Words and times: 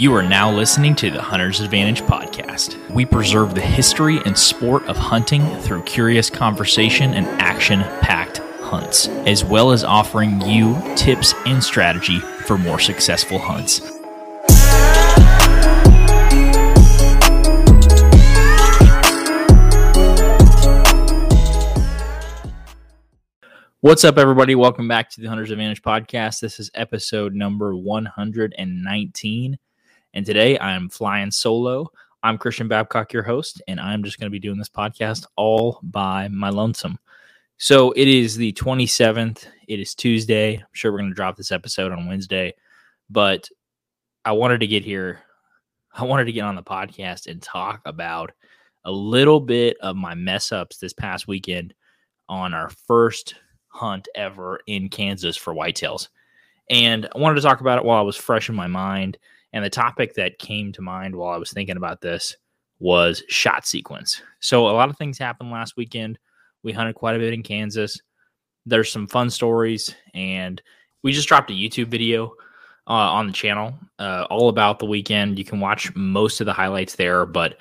You 0.00 0.14
are 0.14 0.22
now 0.22 0.48
listening 0.54 0.94
to 0.94 1.10
the 1.10 1.20
Hunter's 1.20 1.58
Advantage 1.58 2.02
podcast. 2.02 2.78
We 2.88 3.04
preserve 3.04 3.56
the 3.56 3.60
history 3.60 4.20
and 4.24 4.38
sport 4.38 4.84
of 4.84 4.96
hunting 4.96 5.44
through 5.56 5.82
curious 5.82 6.30
conversation 6.30 7.14
and 7.14 7.26
action 7.42 7.80
packed 8.00 8.38
hunts, 8.60 9.08
as 9.08 9.44
well 9.44 9.72
as 9.72 9.82
offering 9.82 10.40
you 10.42 10.80
tips 10.94 11.34
and 11.46 11.60
strategy 11.60 12.20
for 12.20 12.56
more 12.56 12.78
successful 12.78 13.40
hunts. 13.40 13.80
What's 23.80 24.04
up, 24.04 24.16
everybody? 24.16 24.54
Welcome 24.54 24.86
back 24.86 25.10
to 25.10 25.20
the 25.20 25.26
Hunter's 25.26 25.50
Advantage 25.50 25.82
podcast. 25.82 26.38
This 26.38 26.60
is 26.60 26.70
episode 26.72 27.34
number 27.34 27.74
119. 27.74 29.58
And 30.14 30.24
today 30.24 30.58
I'm 30.58 30.88
flying 30.88 31.30
solo. 31.30 31.90
I'm 32.22 32.38
Christian 32.38 32.66
Babcock, 32.66 33.12
your 33.12 33.22
host, 33.22 33.62
and 33.68 33.78
I'm 33.78 34.02
just 34.02 34.18
going 34.18 34.26
to 34.26 34.32
be 34.32 34.38
doing 34.38 34.58
this 34.58 34.68
podcast 34.68 35.26
all 35.36 35.80
by 35.82 36.28
my 36.28 36.48
lonesome. 36.48 36.98
So 37.58 37.92
it 37.92 38.08
is 38.08 38.36
the 38.36 38.52
27th. 38.54 39.46
It 39.66 39.80
is 39.80 39.94
Tuesday. 39.94 40.56
I'm 40.56 40.66
sure 40.72 40.90
we're 40.90 40.98
going 40.98 41.10
to 41.10 41.14
drop 41.14 41.36
this 41.36 41.52
episode 41.52 41.92
on 41.92 42.08
Wednesday, 42.08 42.54
but 43.10 43.48
I 44.24 44.32
wanted 44.32 44.60
to 44.60 44.66
get 44.66 44.84
here. 44.84 45.20
I 45.92 46.04
wanted 46.04 46.24
to 46.24 46.32
get 46.32 46.44
on 46.44 46.56
the 46.56 46.62
podcast 46.62 47.26
and 47.26 47.42
talk 47.42 47.82
about 47.84 48.32
a 48.84 48.90
little 48.90 49.40
bit 49.40 49.76
of 49.80 49.96
my 49.96 50.14
mess 50.14 50.52
ups 50.52 50.78
this 50.78 50.92
past 50.92 51.28
weekend 51.28 51.74
on 52.28 52.54
our 52.54 52.70
first 52.86 53.34
hunt 53.68 54.08
ever 54.14 54.60
in 54.66 54.88
Kansas 54.88 55.36
for 55.36 55.54
whitetails. 55.54 56.08
And 56.70 57.08
I 57.14 57.18
wanted 57.18 57.36
to 57.36 57.42
talk 57.42 57.60
about 57.60 57.78
it 57.78 57.84
while 57.84 57.98
I 57.98 58.02
was 58.02 58.16
fresh 58.16 58.48
in 58.48 58.54
my 58.54 58.66
mind 58.66 59.18
and 59.52 59.64
the 59.64 59.70
topic 59.70 60.14
that 60.14 60.38
came 60.38 60.72
to 60.72 60.82
mind 60.82 61.14
while 61.14 61.32
I 61.32 61.38
was 61.38 61.52
thinking 61.52 61.76
about 61.76 62.00
this 62.00 62.36
was 62.80 63.22
shot 63.28 63.66
sequence. 63.66 64.22
So 64.40 64.68
a 64.68 64.70
lot 64.70 64.90
of 64.90 64.96
things 64.96 65.18
happened 65.18 65.50
last 65.50 65.76
weekend. 65.76 66.18
We 66.62 66.72
hunted 66.72 66.94
quite 66.94 67.16
a 67.16 67.18
bit 67.18 67.32
in 67.32 67.42
Kansas. 67.42 68.00
There's 68.66 68.92
some 68.92 69.06
fun 69.06 69.30
stories, 69.30 69.94
and 70.14 70.60
we 71.02 71.12
just 71.12 71.28
dropped 71.28 71.50
a 71.50 71.54
YouTube 71.54 71.88
video 71.88 72.34
uh, 72.86 72.92
on 72.92 73.26
the 73.26 73.32
channel 73.32 73.74
uh, 73.98 74.26
all 74.30 74.48
about 74.48 74.78
the 74.78 74.86
weekend. 74.86 75.38
You 75.38 75.44
can 75.44 75.60
watch 75.60 75.94
most 75.94 76.40
of 76.40 76.46
the 76.46 76.52
highlights 76.52 76.96
there, 76.96 77.24
but 77.24 77.56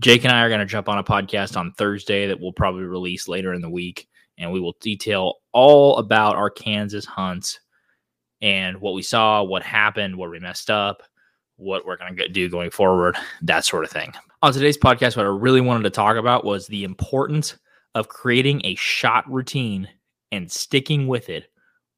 Jake 0.00 0.24
and 0.24 0.32
I 0.32 0.42
are 0.42 0.48
going 0.48 0.60
to 0.60 0.66
jump 0.66 0.88
on 0.88 0.98
a 0.98 1.04
podcast 1.04 1.56
on 1.56 1.72
Thursday 1.72 2.26
that 2.26 2.40
we'll 2.40 2.52
probably 2.52 2.84
release 2.84 3.28
later 3.28 3.52
in 3.52 3.60
the 3.60 3.70
week, 3.70 4.08
and 4.38 4.52
we 4.52 4.60
will 4.60 4.76
detail 4.80 5.34
all 5.52 5.98
about 5.98 6.36
our 6.36 6.50
Kansas 6.50 7.04
hunts 7.04 7.60
and 8.40 8.80
what 8.80 8.94
we 8.94 9.02
saw, 9.02 9.42
what 9.42 9.62
happened, 9.62 10.16
where 10.16 10.30
we 10.30 10.38
messed 10.38 10.70
up, 10.70 11.02
what 11.58 11.84
we're 11.84 11.96
going 11.96 12.16
to 12.16 12.28
do 12.28 12.48
going 12.48 12.70
forward, 12.70 13.16
that 13.42 13.64
sort 13.64 13.84
of 13.84 13.90
thing. 13.90 14.14
On 14.42 14.52
today's 14.52 14.78
podcast, 14.78 15.16
what 15.16 15.26
I 15.26 15.28
really 15.28 15.60
wanted 15.60 15.82
to 15.82 15.90
talk 15.90 16.16
about 16.16 16.44
was 16.44 16.66
the 16.66 16.84
importance 16.84 17.56
of 17.94 18.08
creating 18.08 18.62
a 18.64 18.76
shot 18.76 19.30
routine 19.30 19.88
and 20.30 20.50
sticking 20.50 21.08
with 21.08 21.28
it 21.28 21.50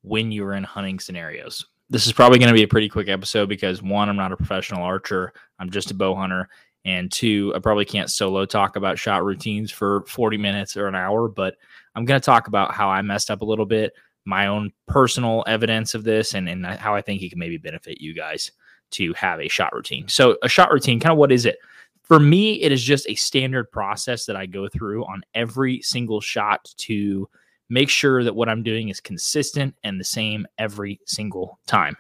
when 0.03 0.33
you're 0.33 0.55
in 0.55 0.65
hunting 0.65 0.99
scenarios. 0.99 1.67
This 1.91 2.07
is 2.07 2.13
probably 2.13 2.39
going 2.39 2.49
to 2.49 2.55
be 2.55 2.63
a 2.63 2.69
pretty 2.69 2.89
quick 2.89 3.09
episode 3.09 3.49
because 3.49 3.83
one, 3.83 4.09
I'm 4.09 4.17
not 4.17 4.33
a 4.33 4.37
professional 4.37 4.83
archer, 4.83 5.33
I'm 5.59 5.71
just 5.71 5.91
a 5.91 5.95
bow 5.95 6.15
hunter. 6.15 6.49
And 6.87 7.13
two, 7.13 7.53
I 7.55 7.59
probably 7.59 7.85
can't 7.85 8.11
solo 8.11 8.47
talk 8.47 8.77
about 8.77 8.99
shot 8.99 9.23
routines 9.23 9.71
for 9.71 10.03
40 10.07 10.39
minutes 10.39 10.79
or 10.79 10.87
an 10.87 10.95
hour, 10.95 11.29
but 11.29 11.57
I'm 11.95 12.07
going 12.07 12.19
to 12.19 12.25
talk 12.25 12.49
about 12.49 12.73
how 12.73 12.89
I 12.89 13.03
messed 13.03 13.31
up 13.31 13.43
a 13.43 13.45
little 13.45 13.67
bit, 13.67 13.93
my 14.25 14.47
own 14.47 14.73
personal 14.87 15.45
evidence 15.47 15.93
of 15.93 16.05
this, 16.05 16.33
and, 16.33 16.49
and 16.49 16.65
how 16.65 16.95
I 16.95 17.03
think 17.03 17.21
it 17.21 17.29
can 17.29 17.39
maybe 17.39 17.59
benefit 17.59 18.01
you 18.01 18.15
guys 18.15 18.53
to 18.93 19.13
have 19.15 19.41
a 19.41 19.49
shot 19.49 19.73
routine. 19.73 20.09
So, 20.09 20.37
a 20.43 20.49
shot 20.49 20.73
routine, 20.73 21.01
kind 21.01 21.13
of 21.13 21.19
what 21.19 21.33
is 21.33 21.47
it? 21.47 21.59
For 22.03 22.19
me, 22.19 22.61
it 22.63 22.73
is 22.73 22.83
just 22.83 23.09
a 23.09 23.15
standard 23.15 23.71
process 23.71 24.27
that 24.27 24.37
I 24.37 24.47
go 24.47 24.69
through 24.69 25.05
on 25.05 25.23
every 25.35 25.81
single 25.83 26.21
shot 26.21 26.69
to 26.79 27.29
make 27.69 27.89
sure 27.89 28.25
that 28.25 28.35
what 28.35 28.49
I'm 28.49 28.65
doing 28.65 28.89
is 28.89 29.01
consistent 29.01 29.75
and 29.85 29.99
the 29.99 30.05
same 30.05 30.47
every 30.59 31.01
single 31.07 31.59
time. 31.67 31.97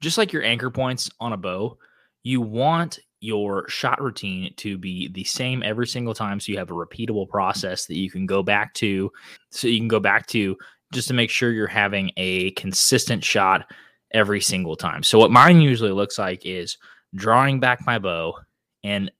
Just 0.00 0.16
like 0.16 0.32
your 0.32 0.42
anchor 0.42 0.70
points 0.70 1.10
on 1.20 1.34
a 1.34 1.36
bow, 1.36 1.76
you 2.22 2.40
want 2.40 2.98
your 3.20 3.68
shot 3.68 4.00
routine 4.00 4.52
to 4.56 4.78
be 4.78 5.08
the 5.08 5.24
same 5.24 5.62
every 5.62 5.86
single 5.86 6.14
time 6.14 6.40
so 6.40 6.50
you 6.50 6.58
have 6.58 6.70
a 6.70 6.74
repeatable 6.74 7.28
process 7.28 7.84
that 7.84 7.96
you 7.96 8.10
can 8.10 8.24
go 8.24 8.42
back 8.42 8.72
to 8.72 9.12
so 9.50 9.68
you 9.68 9.78
can 9.78 9.88
go 9.88 10.00
back 10.00 10.26
to 10.26 10.56
just 10.92 11.08
to 11.08 11.14
make 11.14 11.28
sure 11.28 11.52
you're 11.52 11.66
having 11.66 12.10
a 12.16 12.50
consistent 12.52 13.22
shot 13.22 13.70
every 14.12 14.40
single 14.40 14.76
time. 14.76 15.02
So 15.02 15.18
what 15.18 15.30
mine 15.30 15.60
usually 15.60 15.92
looks 15.92 16.18
like 16.18 16.44
is 16.44 16.78
drawing 17.14 17.60
back 17.60 17.84
my 17.86 17.98
bow 17.98 18.34
and 18.82 19.10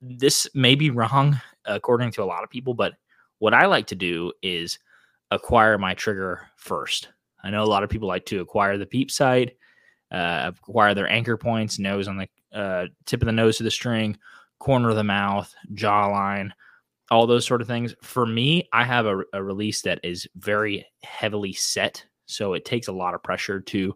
this 0.00 0.46
may 0.54 0.74
be 0.74 0.90
wrong 0.90 1.40
according 1.64 2.12
to 2.12 2.22
a 2.22 2.26
lot 2.26 2.44
of 2.44 2.50
people, 2.50 2.74
but 2.74 2.94
what 3.38 3.54
I 3.54 3.66
like 3.66 3.86
to 3.88 3.94
do 3.94 4.32
is 4.42 4.78
acquire 5.30 5.78
my 5.78 5.94
trigger 5.94 6.46
first. 6.56 7.08
I 7.42 7.50
know 7.50 7.62
a 7.62 7.66
lot 7.66 7.82
of 7.82 7.90
people 7.90 8.08
like 8.08 8.26
to 8.26 8.40
acquire 8.40 8.78
the 8.78 8.86
peep 8.86 9.10
sight, 9.10 9.56
uh, 10.10 10.52
acquire 10.54 10.94
their 10.94 11.08
anchor 11.08 11.36
points, 11.36 11.78
nose 11.78 12.08
on 12.08 12.16
the 12.16 12.28
uh, 12.52 12.86
tip 13.06 13.22
of 13.22 13.26
the 13.26 13.32
nose 13.32 13.56
to 13.58 13.62
the 13.62 13.70
string, 13.70 14.16
corner 14.58 14.90
of 14.90 14.96
the 14.96 15.04
mouth, 15.04 15.52
jawline, 15.74 16.50
all 17.10 17.26
those 17.26 17.46
sort 17.46 17.60
of 17.60 17.66
things. 17.66 17.94
For 18.02 18.24
me, 18.24 18.68
I 18.72 18.84
have 18.84 19.06
a, 19.06 19.22
a 19.32 19.42
release 19.42 19.82
that 19.82 20.00
is 20.02 20.26
very 20.36 20.86
heavily 21.02 21.52
set, 21.52 22.04
so 22.26 22.54
it 22.54 22.64
takes 22.64 22.88
a 22.88 22.92
lot 22.92 23.14
of 23.14 23.22
pressure 23.22 23.60
to 23.60 23.94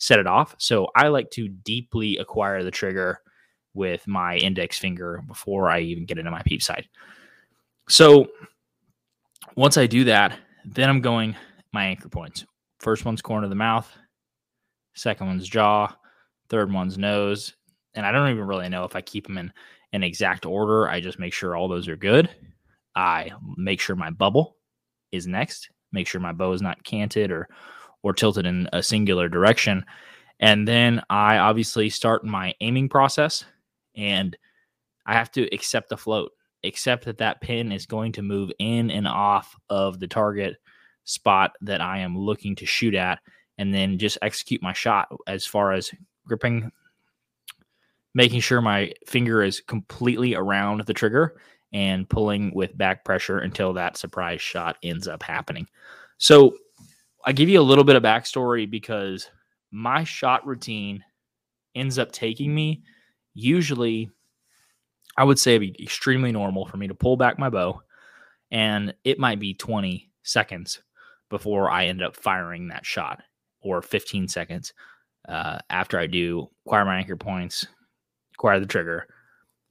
set 0.00 0.18
it 0.18 0.26
off. 0.26 0.56
So 0.58 0.88
I 0.96 1.08
like 1.08 1.30
to 1.32 1.46
deeply 1.46 2.16
acquire 2.16 2.64
the 2.64 2.70
trigger 2.70 3.20
with 3.74 4.08
my 4.08 4.36
index 4.36 4.78
finger 4.78 5.22
before 5.28 5.70
I 5.70 5.80
even 5.80 6.06
get 6.06 6.18
into 6.18 6.30
my 6.30 6.42
peep 6.42 6.62
sight. 6.62 6.88
So 7.88 8.26
once 9.56 9.76
I 9.76 9.86
do 9.86 10.04
that, 10.04 10.36
then 10.64 10.88
I'm 10.88 11.00
going 11.00 11.36
my 11.72 11.84
anchor 11.84 12.08
points. 12.08 12.44
First 12.80 13.04
one's 13.04 13.22
corner 13.22 13.44
of 13.44 13.50
the 13.50 13.56
mouth, 13.56 13.94
second 14.94 15.26
one's 15.26 15.48
jaw, 15.48 15.94
third 16.48 16.72
one's 16.72 16.98
nose. 16.98 17.54
And 17.94 18.06
I 18.06 18.10
don't 18.10 18.30
even 18.30 18.46
really 18.46 18.68
know 18.68 18.84
if 18.84 18.96
I 18.96 19.02
keep 19.02 19.26
them 19.26 19.36
in 19.36 19.52
an 19.92 20.02
exact 20.02 20.46
order. 20.46 20.88
I 20.88 21.00
just 21.00 21.18
make 21.18 21.34
sure 21.34 21.56
all 21.56 21.68
those 21.68 21.88
are 21.88 21.96
good. 21.96 22.30
I 22.94 23.32
make 23.56 23.80
sure 23.80 23.96
my 23.96 24.10
bubble 24.10 24.56
is 25.12 25.26
next, 25.26 25.70
make 25.92 26.06
sure 26.06 26.20
my 26.20 26.32
bow 26.32 26.52
is 26.52 26.62
not 26.62 26.82
canted 26.84 27.30
or 27.30 27.48
or 28.02 28.12
tilted 28.12 28.46
in 28.46 28.68
a 28.72 28.82
singular 28.82 29.28
direction. 29.28 29.84
And 30.38 30.66
then 30.66 31.02
I 31.10 31.38
obviously 31.38 31.90
start 31.90 32.24
my 32.24 32.54
aiming 32.60 32.88
process 32.88 33.44
and 33.94 34.36
I 35.06 35.14
have 35.14 35.30
to 35.32 35.54
accept 35.54 35.88
the 35.88 35.96
float, 35.96 36.32
accept 36.64 37.04
that 37.04 37.18
that 37.18 37.40
pin 37.40 37.72
is 37.72 37.86
going 37.86 38.12
to 38.12 38.22
move 38.22 38.50
in 38.58 38.90
and 38.90 39.06
off 39.06 39.54
of 39.68 39.98
the 39.98 40.08
target 40.08 40.56
spot 41.04 41.52
that 41.60 41.80
I 41.80 41.98
am 41.98 42.16
looking 42.16 42.54
to 42.56 42.66
shoot 42.66 42.94
at, 42.94 43.18
and 43.58 43.74
then 43.74 43.98
just 43.98 44.18
execute 44.22 44.62
my 44.62 44.72
shot 44.72 45.08
as 45.26 45.44
far 45.44 45.72
as 45.72 45.90
gripping, 46.26 46.70
making 48.14 48.40
sure 48.40 48.60
my 48.60 48.92
finger 49.06 49.42
is 49.42 49.60
completely 49.60 50.34
around 50.34 50.82
the 50.86 50.94
trigger 50.94 51.36
and 51.72 52.08
pulling 52.08 52.52
with 52.54 52.76
back 52.76 53.04
pressure 53.04 53.38
until 53.38 53.72
that 53.72 53.96
surprise 53.96 54.40
shot 54.40 54.76
ends 54.82 55.08
up 55.08 55.22
happening. 55.22 55.66
So 56.18 56.54
I 57.24 57.32
give 57.32 57.48
you 57.48 57.60
a 57.60 57.62
little 57.62 57.84
bit 57.84 57.96
of 57.96 58.02
backstory 58.02 58.70
because 58.70 59.28
my 59.70 60.04
shot 60.04 60.46
routine 60.46 61.04
ends 61.74 61.98
up 61.98 62.12
taking 62.12 62.54
me 62.54 62.82
usually 63.34 64.10
I 65.16 65.24
would 65.24 65.38
say 65.38 65.54
it'd 65.54 65.76
be 65.76 65.82
extremely 65.84 66.32
normal 66.32 66.66
for 66.66 66.76
me 66.76 66.88
to 66.88 66.94
pull 66.94 67.16
back 67.16 67.38
my 67.38 67.50
bow 67.50 67.82
and 68.50 68.94
it 69.04 69.18
might 69.18 69.38
be 69.38 69.54
20 69.54 70.10
seconds 70.22 70.82
before 71.28 71.70
I 71.70 71.86
end 71.86 72.02
up 72.02 72.16
firing 72.16 72.68
that 72.68 72.84
shot 72.84 73.22
or 73.60 73.82
15 73.82 74.28
seconds 74.28 74.72
uh, 75.28 75.58
after 75.68 75.98
I 75.98 76.06
do 76.06 76.48
acquire 76.66 76.84
my 76.84 76.96
anchor 76.98 77.16
points, 77.16 77.66
acquire 78.34 78.58
the 78.58 78.66
trigger, 78.66 79.06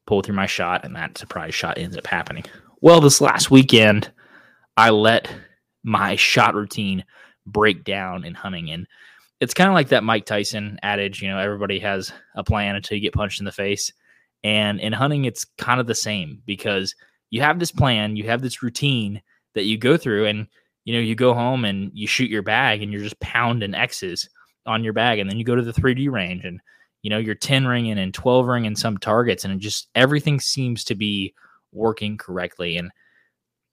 pull 0.06 0.22
through 0.22 0.36
my 0.36 0.46
shot, 0.46 0.86
and 0.86 0.96
that 0.96 1.18
surprise 1.18 1.56
shot 1.56 1.78
ends 1.78 1.98
up 1.98 2.08
happening. 2.08 2.46
Well, 2.82 3.02
this 3.02 3.20
last 3.20 3.52
weekend, 3.52 4.12
I 4.78 4.92
let 4.92 5.30
my 5.84 6.16
shot 6.16 6.56
routine 6.56 7.04
break 7.52 7.84
down 7.84 8.24
in 8.24 8.34
hunting. 8.34 8.72
And 8.72 8.88
it's 9.40 9.54
kind 9.54 9.70
of 9.70 9.74
like 9.74 9.90
that 9.90 10.04
Mike 10.04 10.26
Tyson 10.26 10.80
adage, 10.84 11.22
you 11.22 11.30
know, 11.30 11.40
everybody 11.40 11.80
has 11.80 12.12
a 12.36 12.44
plan 12.44 12.76
until 12.76 12.96
you 12.96 13.02
get 13.02 13.14
punched 13.14 13.40
in 13.40 13.46
the 13.46 13.52
face. 13.52 13.92
And 14.44 14.80
in 14.80 14.94
hunting, 14.94 15.26
it's 15.26 15.46
kind 15.58 15.80
of 15.80 15.88
the 15.88 15.96
same 15.96 16.42
because 16.46 16.96
you 17.30 17.42
have 17.42 17.60
this 17.60 17.72
plan, 17.72 18.16
you 18.16 18.26
have 18.26 18.42
this 18.42 18.64
routine 18.64 19.22
that 19.54 19.66
you 19.66 19.78
go 19.78 19.98
through, 19.98 20.26
and 20.26 20.48
you 20.86 20.94
know, 20.94 21.00
you 21.00 21.16
go 21.16 21.34
home 21.34 21.66
and 21.66 21.92
you 21.94 22.08
shoot 22.08 22.30
your 22.30 22.42
bag 22.42 22.82
and 22.82 22.92
you're 22.92 23.04
just 23.04 23.20
pounding 23.20 23.76
X's 23.76 24.30
on 24.66 24.84
your 24.84 24.94
bag. 24.94 25.20
And 25.20 25.30
then 25.30 25.38
you 25.38 25.44
go 25.44 25.56
to 25.56 25.62
the 25.62 25.74
3D 25.74 26.10
range 26.10 26.46
and 26.46 26.60
you 27.02 27.10
know, 27.10 27.18
you're 27.18 27.36
10 27.36 27.66
ringing 27.66 27.98
and 27.98 28.14
12 28.14 28.46
ringing 28.48 28.76
some 28.76 28.98
targets, 28.98 29.46
and 29.46 29.54
it 29.54 29.60
just 29.60 29.88
everything 29.96 30.40
seems 30.40 30.84
to 30.86 30.96
be 30.96 31.34
working 31.72 32.18
correctly. 32.18 32.78
And, 32.78 32.92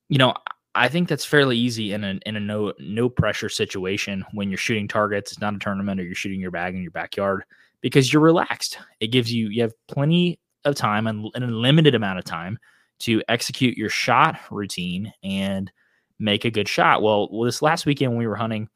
you 0.08 0.18
know, 0.18 0.34
I 0.76 0.88
think 0.88 1.08
that's 1.08 1.24
fairly 1.24 1.56
easy 1.56 1.92
in 1.94 2.04
a 2.04 2.18
in 2.26 2.36
a 2.36 2.40
no 2.40 2.74
no 2.78 3.08
pressure 3.08 3.48
situation 3.48 4.24
when 4.32 4.50
you're 4.50 4.58
shooting 4.58 4.86
targets. 4.86 5.32
It's 5.32 5.40
not 5.40 5.54
a 5.54 5.58
tournament 5.58 5.98
or 5.98 6.04
you're 6.04 6.14
shooting 6.14 6.40
your 6.40 6.50
bag 6.50 6.74
in 6.74 6.82
your 6.82 6.90
backyard. 6.92 7.44
because 7.80 8.12
you're 8.12 8.22
relaxed. 8.22 8.78
It 9.00 9.08
gives 9.08 9.32
you 9.32 9.48
you 9.48 9.62
have 9.62 9.72
plenty 9.88 10.38
of 10.64 10.74
time 10.74 11.06
and 11.06 11.30
a 11.34 11.46
limited 11.46 11.94
amount 11.94 12.18
of 12.18 12.24
time 12.24 12.58
to 13.00 13.22
execute 13.28 13.76
your 13.76 13.88
shot 13.88 14.38
routine 14.50 15.12
and 15.22 15.70
make 16.18 16.44
a 16.44 16.50
good 16.50 16.68
shot. 16.68 17.02
Well, 17.02 17.28
well 17.30 17.44
this 17.44 17.62
last 17.62 17.86
weekend 17.86 18.12
when 18.12 18.18
we 18.18 18.26
were 18.26 18.36
hunting, 18.36 18.68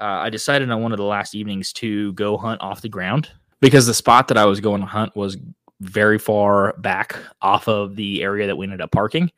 uh, 0.00 0.04
I 0.04 0.30
decided 0.30 0.70
on 0.70 0.82
one 0.82 0.92
of 0.92 0.98
the 0.98 1.04
last 1.04 1.34
evenings 1.34 1.72
to 1.74 2.12
go 2.14 2.36
hunt 2.36 2.60
off 2.60 2.82
the 2.82 2.88
ground 2.88 3.30
because 3.60 3.86
the 3.86 3.94
spot 3.94 4.28
that 4.28 4.38
I 4.38 4.46
was 4.46 4.60
going 4.60 4.80
to 4.80 4.86
hunt 4.86 5.14
was 5.16 5.36
very 5.80 6.18
far 6.18 6.74
back 6.78 7.16
off 7.40 7.68
of 7.68 7.96
the 7.96 8.22
area 8.22 8.46
that 8.46 8.56
we 8.56 8.64
ended 8.64 8.80
up 8.80 8.92
parking, 8.92 9.30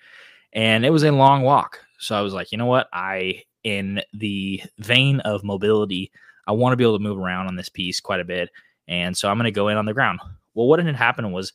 and 0.54 0.84
it 0.84 0.90
was 0.90 1.02
a 1.02 1.12
long 1.12 1.42
walk. 1.42 1.80
So 1.98 2.16
I 2.16 2.20
was 2.20 2.32
like, 2.32 2.52
you 2.52 2.58
know 2.58 2.66
what? 2.66 2.88
I 2.92 3.42
in 3.62 4.02
the 4.12 4.62
vein 4.78 5.20
of 5.20 5.42
mobility, 5.42 6.12
I 6.46 6.52
want 6.52 6.72
to 6.72 6.76
be 6.76 6.84
able 6.84 6.98
to 6.98 7.02
move 7.02 7.18
around 7.18 7.46
on 7.46 7.56
this 7.56 7.68
piece 7.68 8.00
quite 8.00 8.20
a 8.20 8.24
bit, 8.24 8.50
and 8.86 9.16
so 9.16 9.28
I'm 9.28 9.38
going 9.38 9.44
to 9.44 9.50
go 9.50 9.68
in 9.68 9.76
on 9.76 9.86
the 9.86 9.94
ground. 9.94 10.20
Well, 10.54 10.66
what 10.66 10.78
had 10.78 10.94
happened 10.94 11.32
was 11.32 11.52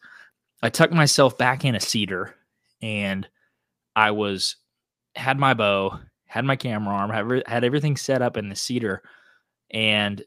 I 0.62 0.70
tucked 0.70 0.94
myself 0.94 1.38
back 1.38 1.64
in 1.64 1.76
a 1.76 1.80
cedar, 1.80 2.36
and 2.82 3.28
I 3.96 4.12
was 4.12 4.56
had 5.16 5.38
my 5.38 5.54
bow, 5.54 6.00
had 6.26 6.46
my 6.46 6.56
camera 6.56 6.96
arm, 6.96 7.12
had, 7.12 7.44
had 7.48 7.64
everything 7.64 7.98
set 7.98 8.22
up 8.22 8.38
in 8.38 8.50
the 8.50 8.56
cedar, 8.56 9.04
and 9.72 10.24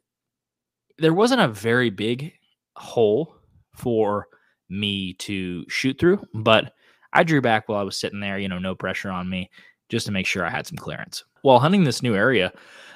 there 0.98 1.14
wasn't 1.14 1.40
a 1.40 1.48
very 1.48 1.90
big 1.90 2.32
hole 2.76 3.34
for 3.74 4.28
me 4.69 5.14
to 5.14 5.64
shoot 5.69 5.98
through, 5.98 6.24
but 6.32 6.72
I 7.12 7.23
drew 7.23 7.41
back 7.41 7.69
while 7.69 7.79
I 7.79 7.85
was 7.85 7.97
sitting 7.97 8.20
there, 8.20 8.38
you 8.38 8.49
know, 8.49 8.59
no 8.59 8.75
pressure 8.75 9.11
on 9.11 9.29
me, 9.29 9.50
just 9.88 10.06
to 10.06 10.12
make 10.12 10.26
sure 10.26 10.44
I 10.44 10.50
had 10.50 10.67
some 10.67 10.79
clearance. 10.79 11.25
While 11.43 11.59
hunting 11.59 11.85
this 11.85 12.03
new 12.03 12.14
area, 12.14 12.53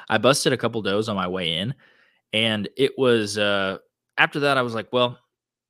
I 0.08 0.18
busted 0.18 0.52
a 0.52 0.56
couple 0.56 0.82
does 0.82 1.08
on 1.08 1.16
my 1.16 1.28
way 1.28 1.54
in, 1.54 1.74
and 2.32 2.68
it 2.76 2.92
was 2.96 3.38
uh 3.38 3.78
after 4.18 4.40
that 4.40 4.58
I 4.58 4.62
was 4.62 4.74
like, 4.74 4.92
well, 4.92 5.18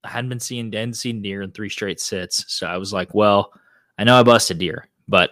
I 0.04 0.08
hadn't 0.08 0.28
been 0.28 0.40
seeing 0.40 0.70
hadn't 0.70 1.22
deer 1.22 1.42
in 1.42 1.50
three 1.50 1.68
straight 1.68 2.00
sits, 2.00 2.44
so 2.48 2.66
I 2.66 2.76
was 2.76 2.92
like, 2.92 3.14
well, 3.14 3.52
I 3.98 4.04
know 4.04 4.18
I 4.18 4.22
busted 4.22 4.58
deer, 4.58 4.88
but 5.08 5.30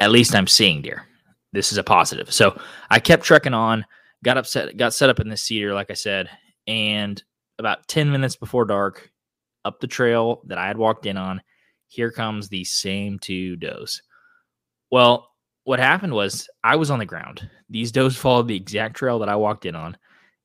at 0.00 0.10
least 0.10 0.34
I'm 0.34 0.46
seeing 0.46 0.82
deer. 0.82 1.06
This 1.52 1.72
is 1.72 1.78
a 1.78 1.84
positive. 1.84 2.32
So 2.32 2.60
I 2.90 3.00
kept 3.00 3.24
trekking 3.24 3.54
on, 3.54 3.84
got 4.24 4.38
upset, 4.38 4.76
got 4.76 4.94
set 4.94 5.10
up 5.10 5.20
in 5.20 5.28
the 5.28 5.36
cedar, 5.36 5.74
like 5.74 5.90
I 5.90 5.94
said, 5.94 6.30
and 6.66 7.22
about 7.58 7.86
10 7.88 8.10
minutes 8.10 8.36
before 8.36 8.64
dark, 8.64 9.10
up 9.64 9.80
the 9.80 9.86
trail 9.86 10.42
that 10.46 10.58
I 10.58 10.66
had 10.66 10.78
walked 10.78 11.06
in 11.06 11.16
on, 11.16 11.42
here 11.90 12.12
comes 12.12 12.48
the 12.48 12.62
same 12.62 13.18
two 13.18 13.56
does. 13.56 14.00
Well, 14.92 15.28
what 15.64 15.80
happened 15.80 16.14
was 16.14 16.48
I 16.62 16.76
was 16.76 16.90
on 16.90 17.00
the 17.00 17.04
ground. 17.04 17.50
These 17.68 17.92
does 17.92 18.16
followed 18.16 18.46
the 18.46 18.56
exact 18.56 18.96
trail 18.96 19.18
that 19.18 19.28
I 19.28 19.34
walked 19.34 19.66
in 19.66 19.74
on, 19.74 19.96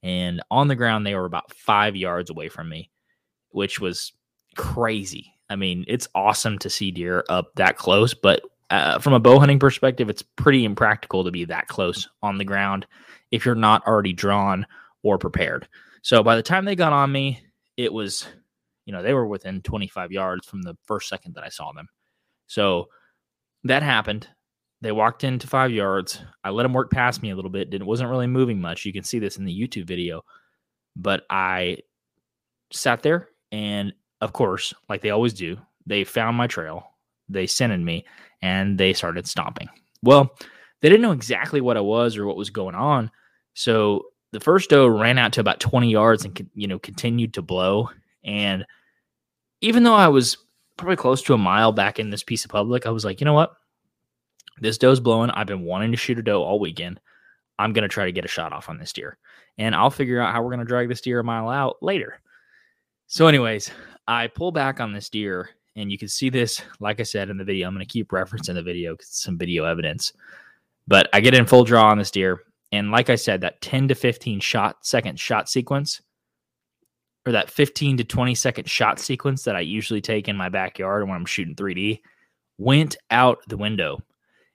and 0.01 0.41
on 0.49 0.67
the 0.67 0.75
ground 0.75 1.05
they 1.05 1.13
were 1.13 1.25
about 1.25 1.53
five 1.53 1.95
yards 1.95 2.31
away 2.31 2.49
from 2.49 2.67
me, 2.67 2.89
which 3.49 3.79
was 3.79 4.11
crazy. 4.55 5.33
I 5.47 5.55
mean, 5.55 5.85
it's 5.87 6.07
awesome 6.15 6.57
to 6.59 6.69
see 6.69 6.89
deer 6.89 7.23
up 7.29 7.53
that 7.55 7.77
close, 7.77 8.15
but 8.15 8.41
uh, 8.71 8.97
from 8.97 9.13
a 9.13 9.19
bow 9.19 9.37
hunting 9.39 9.59
perspective, 9.59 10.09
it's 10.09 10.23
pretty 10.23 10.65
impractical 10.65 11.23
to 11.23 11.31
be 11.31 11.45
that 11.45 11.67
close 11.67 12.09
on 12.23 12.39
the 12.39 12.43
ground 12.43 12.87
if 13.31 13.45
you're 13.45 13.53
not 13.53 13.85
already 13.85 14.13
drawn 14.13 14.65
or 15.03 15.19
prepared. 15.19 15.67
So 16.01 16.23
by 16.23 16.35
the 16.35 16.43
time 16.43 16.65
they 16.65 16.75
got 16.75 16.93
on 16.93 17.11
me, 17.11 17.43
it 17.77 17.93
was, 17.93 18.25
you 18.85 18.93
know, 18.93 19.01
they 19.01 19.13
were 19.13 19.27
within 19.27 19.61
25 19.61 20.11
yards 20.11 20.47
from 20.47 20.61
the 20.61 20.77
first 20.85 21.09
second 21.09 21.35
that 21.35 21.43
I 21.43 21.49
saw 21.49 21.71
them. 21.71 21.87
So 22.47 22.87
that 23.63 23.83
happened. 23.83 24.27
They 24.81 24.91
walked 24.91 25.23
into 25.23 25.47
five 25.47 25.71
yards. 25.71 26.21
I 26.43 26.51
let 26.51 26.63
them 26.63 26.73
work 26.73 26.91
past 26.91 27.21
me 27.23 27.31
a 27.31 27.35
little 27.35 27.49
bit. 27.49 27.69
Didn't 27.69 27.87
wasn't 27.87 28.09
really 28.09 28.27
moving 28.27 28.61
much. 28.61 28.85
You 28.85 28.93
can 28.93 29.03
see 29.03 29.19
this 29.19 29.37
in 29.37 29.45
the 29.45 29.59
YouTube 29.59 29.87
video, 29.87 30.23
but 30.95 31.25
I 31.29 31.79
sat 32.71 33.01
there 33.01 33.29
and, 33.51 33.93
of 34.21 34.33
course, 34.33 34.73
like 34.89 35.01
they 35.01 35.09
always 35.09 35.33
do, 35.33 35.57
they 35.85 36.03
found 36.03 36.37
my 36.37 36.47
trail. 36.47 36.91
They 37.29 37.47
scented 37.47 37.81
me 37.81 38.05
and 38.41 38.77
they 38.77 38.93
started 38.93 39.27
stomping. 39.27 39.69
Well, 40.03 40.35
they 40.81 40.89
didn't 40.89 41.01
know 41.01 41.13
exactly 41.13 41.61
what 41.61 41.77
I 41.77 41.81
was 41.81 42.17
or 42.17 42.27
what 42.27 42.37
was 42.37 42.51
going 42.51 42.75
on. 42.75 43.09
So 43.55 44.05
the 44.31 44.39
first 44.39 44.69
doe 44.69 44.87
ran 44.87 45.17
out 45.17 45.33
to 45.33 45.39
about 45.39 45.59
20 45.59 45.89
yards 45.89 46.25
and 46.25 46.49
you 46.53 46.67
know 46.67 46.77
continued 46.77 47.33
to 47.35 47.41
blow. 47.41 47.89
And 48.25 48.65
even 49.61 49.83
though 49.83 49.95
I 49.95 50.07
was 50.07 50.37
probably 50.77 50.97
close 50.97 51.21
to 51.23 51.33
a 51.33 51.37
mile 51.37 51.71
back 51.71 51.99
in 51.99 52.09
this 52.09 52.23
piece 52.23 52.43
of 52.43 52.51
public, 52.51 52.85
I 52.85 52.89
was 52.89 53.05
like, 53.05 53.21
you 53.21 53.25
know 53.25 53.33
what? 53.33 53.53
This 54.59 54.77
doe's 54.77 54.99
blowing. 54.99 55.29
I've 55.29 55.47
been 55.47 55.63
wanting 55.63 55.91
to 55.91 55.97
shoot 55.97 56.19
a 56.19 56.23
doe 56.23 56.43
all 56.43 56.59
weekend. 56.59 56.99
I'm 57.57 57.71
going 57.71 57.83
to 57.83 57.89
try 57.89 58.05
to 58.05 58.11
get 58.11 58.25
a 58.25 58.29
shot 58.29 58.51
off 58.51 58.69
on 58.69 58.77
this 58.77 58.91
deer. 58.91 59.17
And 59.57 59.73
I'll 59.73 59.89
figure 59.89 60.19
out 60.19 60.33
how 60.33 60.41
we're 60.41 60.49
going 60.49 60.59
to 60.59 60.65
drag 60.65 60.89
this 60.89 61.01
deer 61.01 61.19
a 61.19 61.23
mile 61.23 61.49
out 61.49 61.77
later. 61.81 62.19
So, 63.07 63.27
anyways, 63.27 63.71
I 64.07 64.27
pull 64.27 64.51
back 64.51 64.79
on 64.79 64.91
this 64.91 65.09
deer 65.09 65.49
and 65.75 65.91
you 65.91 65.97
can 65.97 66.07
see 66.07 66.29
this, 66.29 66.61
like 66.79 66.99
I 66.99 67.03
said 67.03 67.29
in 67.29 67.37
the 67.37 67.43
video, 67.43 67.67
I'm 67.67 67.73
going 67.73 67.85
to 67.85 67.91
keep 67.91 68.09
referencing 68.09 68.55
the 68.55 68.63
video 68.63 68.93
because 68.93 69.07
it's 69.07 69.23
some 69.23 69.37
video 69.37 69.65
evidence. 69.65 70.13
But 70.87 71.09
I 71.13 71.19
get 71.19 71.33
in 71.33 71.45
full 71.45 71.63
draw 71.63 71.89
on 71.89 71.97
this 71.97 72.11
deer. 72.11 72.41
And 72.71 72.91
like 72.91 73.09
I 73.09 73.15
said, 73.15 73.41
that 73.41 73.61
10 73.61 73.89
to 73.89 73.95
15 73.95 74.39
shot 74.39 74.85
second 74.85 75.19
shot 75.19 75.49
sequence, 75.49 76.01
or 77.25 77.31
that 77.31 77.49
15 77.49 77.97
to 77.97 78.03
20 78.03 78.35
second 78.35 78.69
shot 78.69 78.99
sequence 78.99 79.43
that 79.43 79.55
I 79.55 79.61
usually 79.61 80.01
take 80.01 80.27
in 80.27 80.37
my 80.37 80.49
backyard 80.49 81.07
when 81.07 81.15
I'm 81.15 81.25
shooting 81.25 81.55
3D, 81.55 82.01
went 82.57 82.97
out 83.11 83.39
the 83.47 83.57
window. 83.57 83.99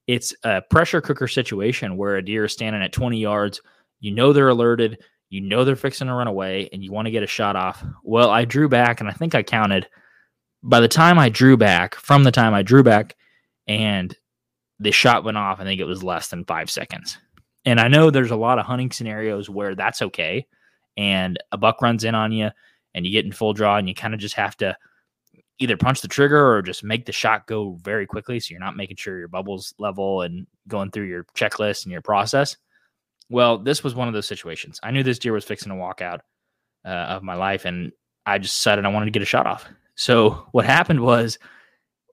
It's 0.07 0.35
a 0.45 0.63
pressure 0.63 1.01
cooker 1.01 1.29
situation 1.29 1.97
where 1.97 2.17
a 2.17 2.25
deer 2.25 2.45
is 2.45 2.53
standing 2.53 2.83
at 2.83 2.93
20 2.93 3.19
yards. 3.19 3.61
You 4.01 4.13
know 4.13 4.33
they're 4.33 4.49
alerted. 4.49 4.99
You 5.29 5.41
know 5.41 5.65
they're 5.65 5.77
fixing 5.77 6.09
to 6.09 6.15
run 6.15 6.27
away 6.27 6.69
and 6.73 6.83
you 6.83 6.93
want 6.93 7.07
to 7.07 7.13
get 7.13 7.23
a 7.23 7.29
shot 7.29 7.57
off. 7.57 7.85
Well, 8.03 8.31
I 8.31 8.45
drew 8.45 8.69
back 8.69 9.01
and 9.01 9.09
I 9.09 9.13
think 9.13 9.35
I 9.35 9.43
counted 9.43 9.87
by 10.63 10.81
the 10.81 10.89
time 10.89 11.19
I 11.19 11.29
drew 11.29 11.57
back, 11.57 11.95
from 11.95 12.25
the 12.25 12.33
time 12.33 12.55
I 12.55 12.63
drew 12.63 12.83
back, 12.83 13.17
and 13.67 14.15
the 14.79 14.93
shot 14.93 15.25
went 15.25 15.37
off, 15.37 15.61
I 15.61 15.65
think 15.65 15.81
it 15.81 15.85
was 15.85 16.03
less 16.03 16.29
than 16.29 16.45
five 16.45 16.71
seconds. 16.71 17.19
And 17.65 17.79
I 17.79 17.89
know 17.89 18.11
there's 18.11 18.31
a 18.31 18.37
lot 18.37 18.59
of 18.59 18.67
hunting 18.67 18.91
scenarios 18.91 19.49
where 19.49 19.75
that's 19.75 20.03
okay. 20.03 20.47
And 20.97 21.39
a 21.53 21.59
buck 21.59 21.83
runs 21.83 22.05
in 22.05 22.15
on 22.15 22.33
you 22.33 22.51
and 22.95 23.07
you 23.07 23.13
get 23.13 23.25
in 23.25 23.33
full 23.33 23.53
draw 23.53 23.77
and 23.77 23.89
you 23.89 23.95
kind 23.95 24.15
of 24.15 24.21
just 24.21 24.35
have 24.35 24.57
to 24.59 24.77
either 25.59 25.77
punch 25.77 26.01
the 26.01 26.09
trigger 26.09 26.55
or 26.55 26.63
just 26.63 26.83
make 26.83 27.05
the 27.05 27.13
shot 27.13 27.47
go 27.47 27.79
very 27.83 28.07
quickly. 28.07 28.41
So 28.41 28.53
you're 28.53 28.61
not 28.61 28.77
making 28.77 28.97
sure 28.97 29.19
your 29.19 29.29
bubbles 29.29 29.75
level 29.79 30.23
and 30.23 30.47
going 30.67 30.91
through 30.91 31.07
your 31.07 31.25
checklist 31.37 31.85
and 31.85 31.93
your 31.93 32.03
process. 32.03 32.57
Well, 33.29 33.59
this 33.59 33.85
was 33.85 33.95
one 33.95 34.09
of 34.09 34.15
those 34.15 34.27
situations. 34.27 34.81
I 34.83 34.91
knew 34.91 35.03
this 35.03 35.19
deer 35.19 35.33
was 35.33 35.45
fixing 35.45 35.71
to 35.71 35.77
walk 35.77 36.01
out 36.01 36.23
uh, 36.85 36.89
of 36.89 37.23
my 37.23 37.35
life 37.35 37.65
and 37.65 37.93
I 38.27 38.39
just 38.39 38.57
decided 38.57 38.85
I 38.85 38.89
wanted 38.89 39.07
to 39.07 39.13
get 39.13 39.23
a 39.23 39.27
shot 39.27 39.47
off. 39.47 39.67
So 39.95 40.47
what 40.53 40.65
happened 40.65 41.01
was 41.01 41.39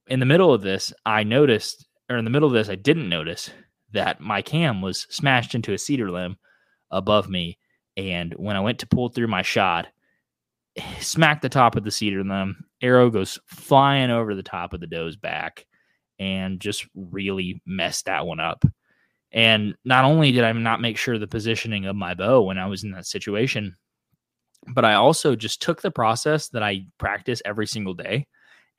in 0.08 0.20
the 0.20 0.26
middle 0.26 0.54
of 0.54 0.62
this, 0.62 0.94
I 1.06 1.24
noticed, 1.24 1.88
or 2.10 2.18
in 2.18 2.26
the 2.26 2.32
middle 2.32 2.48
of 2.48 2.54
this, 2.54 2.70
I 2.70 2.76
didn't 2.76 3.10
notice 3.10 3.50
that 3.94 4.20
my 4.20 4.42
cam 4.42 4.82
was 4.82 5.08
smashed 5.10 5.56
into 5.56 5.74
a 5.74 5.78
cedar 5.78 6.12
limb 6.12 6.38
above 6.92 7.30
me. 7.30 7.58
And 7.98 8.34
when 8.34 8.56
I 8.56 8.62
went 8.62 8.80
to 8.80 8.88
pull 8.88 9.10
through 9.10 9.28
my 9.28 9.42
shot, 9.42 9.88
smacked 11.00 11.42
the 11.42 11.50
top 11.50 11.76
of 11.76 11.84
the 11.84 11.92
cedar 11.92 12.24
limb, 12.24 12.64
arrow 12.82 13.10
goes 13.10 13.40
flying 13.48 14.12
over 14.12 14.36
the 14.36 14.44
top 14.44 14.74
of 14.74 14.80
the 14.80 14.88
doe's 14.88 15.18
back 15.18 15.66
and 16.20 16.60
just 16.60 16.88
really 16.96 17.62
messed 17.66 18.06
that 18.06 18.26
one 18.26 18.40
up. 18.40 18.64
And 19.32 19.76
not 19.84 20.06
only 20.06 20.32
did 20.32 20.44
I 20.44 20.52
not 20.54 20.82
make 20.82 20.98
sure 20.98 21.20
the 21.20 21.28
positioning 21.28 21.86
of 21.86 21.96
my 21.96 22.14
bow 22.14 22.44
when 22.44 22.58
I 22.58 22.68
was 22.68 22.84
in 22.84 22.92
that 22.92 23.06
situation, 23.06 23.76
but 24.74 24.86
I 24.86 24.94
also 24.94 25.36
just 25.36 25.62
took 25.62 25.82
the 25.82 25.92
process 25.92 26.50
that 26.50 26.64
I 26.64 26.86
practice 26.98 27.42
every 27.46 27.68
single 27.68 27.94
day 27.94 28.28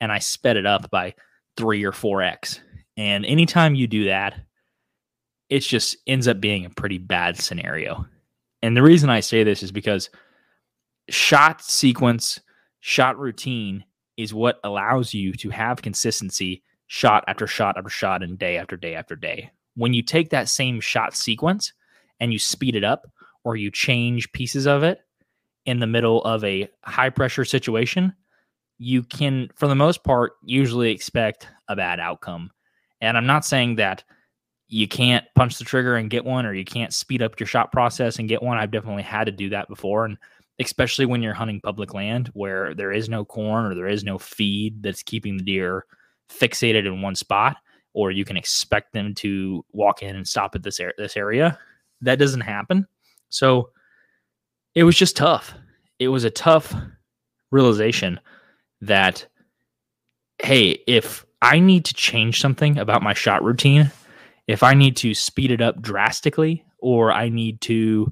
and 0.01 0.11
I 0.11 0.19
sped 0.19 0.57
it 0.57 0.65
up 0.65 0.89
by 0.89 1.13
three 1.55 1.83
or 1.83 1.91
four 1.91 2.21
X. 2.21 2.61
And 2.97 3.25
anytime 3.25 3.75
you 3.75 3.87
do 3.87 4.05
that, 4.05 4.35
it 5.49 5.59
just 5.59 5.97
ends 6.07 6.27
up 6.27 6.41
being 6.41 6.65
a 6.65 6.69
pretty 6.69 6.97
bad 6.97 7.37
scenario. 7.37 8.05
And 8.61 8.75
the 8.75 8.83
reason 8.83 9.09
I 9.09 9.19
say 9.21 9.43
this 9.43 9.63
is 9.63 9.71
because 9.71 10.09
shot 11.09 11.61
sequence, 11.61 12.39
shot 12.79 13.17
routine 13.17 13.85
is 14.17 14.33
what 14.33 14.59
allows 14.63 15.13
you 15.13 15.33
to 15.33 15.49
have 15.49 15.81
consistency 15.81 16.63
shot 16.87 17.23
after 17.27 17.47
shot 17.47 17.77
after 17.77 17.89
shot 17.89 18.23
and 18.23 18.37
day 18.37 18.57
after 18.57 18.75
day 18.75 18.95
after 18.95 19.15
day. 19.15 19.51
When 19.75 19.93
you 19.93 20.01
take 20.01 20.29
that 20.31 20.49
same 20.49 20.81
shot 20.81 21.15
sequence 21.15 21.71
and 22.19 22.33
you 22.33 22.39
speed 22.39 22.75
it 22.75 22.83
up 22.83 23.07
or 23.43 23.55
you 23.55 23.71
change 23.71 24.31
pieces 24.33 24.67
of 24.67 24.83
it, 24.83 24.99
in 25.65 25.79
the 25.79 25.87
middle 25.87 26.23
of 26.23 26.43
a 26.43 26.67
high 26.83 27.09
pressure 27.09 27.45
situation, 27.45 28.13
you 28.79 29.03
can, 29.03 29.49
for 29.55 29.67
the 29.67 29.75
most 29.75 30.03
part, 30.03 30.33
usually 30.43 30.91
expect 30.91 31.47
a 31.67 31.75
bad 31.75 31.99
outcome. 31.99 32.49
And 33.01 33.15
I'm 33.15 33.27
not 33.27 33.45
saying 33.45 33.75
that 33.75 34.03
you 34.69 34.87
can't 34.87 35.25
punch 35.35 35.57
the 35.57 35.65
trigger 35.65 35.95
and 35.95 36.09
get 36.09 36.23
one, 36.23 36.45
or 36.45 36.53
you 36.53 36.63
can't 36.63 36.93
speed 36.93 37.21
up 37.21 37.39
your 37.39 37.47
shot 37.47 37.71
process 37.71 38.19
and 38.19 38.29
get 38.29 38.43
one. 38.43 38.57
I've 38.57 38.71
definitely 38.71 39.03
had 39.03 39.25
to 39.25 39.31
do 39.31 39.49
that 39.49 39.67
before. 39.67 40.05
And 40.05 40.17
especially 40.59 41.05
when 41.05 41.23
you're 41.23 41.33
hunting 41.33 41.59
public 41.59 41.93
land 41.93 42.29
where 42.33 42.73
there 42.75 42.91
is 42.91 43.09
no 43.09 43.25
corn 43.25 43.65
or 43.65 43.73
there 43.73 43.87
is 43.87 44.03
no 44.03 44.19
feed 44.19 44.83
that's 44.83 45.01
keeping 45.01 45.37
the 45.37 45.43
deer 45.43 45.85
fixated 46.29 46.85
in 46.85 47.01
one 47.01 47.15
spot, 47.15 47.57
or 47.93 48.11
you 48.11 48.23
can 48.23 48.37
expect 48.37 48.93
them 48.93 49.15
to 49.15 49.65
walk 49.71 50.03
in 50.03 50.15
and 50.15 50.27
stop 50.27 50.53
at 50.53 50.61
this, 50.61 50.79
this 50.97 51.17
area. 51.17 51.57
That 52.01 52.19
doesn't 52.19 52.41
happen. 52.41 52.87
So 53.29 53.71
it 54.75 54.83
was 54.83 54.95
just 54.95 55.17
tough. 55.17 55.53
it 55.99 56.07
was 56.07 56.23
a 56.23 56.29
tough 56.31 56.73
realization 57.51 58.19
that, 58.81 59.27
hey, 60.41 60.79
if 60.87 61.25
I 61.41 61.59
need 61.59 61.85
to 61.85 61.93
change 61.93 62.39
something 62.39 62.77
about 62.77 63.03
my 63.03 63.13
shot 63.13 63.43
routine, 63.43 63.91
if 64.49 64.63
I 64.63 64.73
need 64.73 64.97
to 64.97 65.13
speed 65.13 65.51
it 65.51 65.61
up 65.61 65.79
drastically, 65.79 66.65
or 66.79 67.11
I 67.11 67.29
need 67.29 67.61
to 67.61 68.11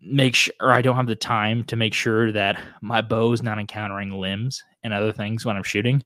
make 0.00 0.34
sure 0.34 0.52
or 0.60 0.72
I 0.72 0.82
don't 0.82 0.96
have 0.96 1.06
the 1.06 1.14
time 1.14 1.62
to 1.64 1.76
make 1.76 1.94
sure 1.94 2.32
that 2.32 2.60
my 2.82 3.00
bow 3.00 3.32
is 3.32 3.40
not 3.40 3.60
encountering 3.60 4.10
limbs 4.10 4.64
and 4.82 4.92
other 4.92 5.12
things 5.12 5.44
when 5.44 5.56
I'm 5.56 5.62
shooting, 5.62 6.02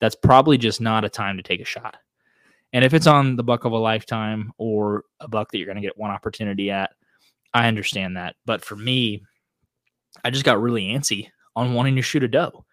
that's 0.00 0.16
probably 0.16 0.58
just 0.58 0.80
not 0.80 1.04
a 1.04 1.08
time 1.08 1.36
to 1.36 1.44
take 1.44 1.60
a 1.60 1.64
shot. 1.64 1.96
And 2.72 2.84
if 2.84 2.92
it's 2.92 3.06
on 3.06 3.36
the 3.36 3.44
buck 3.44 3.66
of 3.66 3.70
a 3.70 3.78
lifetime 3.78 4.52
or 4.58 5.04
a 5.20 5.28
buck 5.28 5.52
that 5.52 5.58
you're 5.58 5.66
going 5.66 5.76
to 5.76 5.82
get 5.82 5.96
one 5.96 6.10
opportunity 6.10 6.72
at, 6.72 6.90
I 7.52 7.68
understand 7.68 8.16
that. 8.16 8.34
But 8.46 8.64
for 8.64 8.74
me, 8.74 9.22
I 10.24 10.30
just 10.30 10.44
got 10.44 10.60
really 10.60 10.86
antsy 10.86 11.28
on 11.54 11.74
wanting 11.74 11.94
to 11.94 12.02
shoot 12.02 12.24
a 12.24 12.28
doe. 12.28 12.64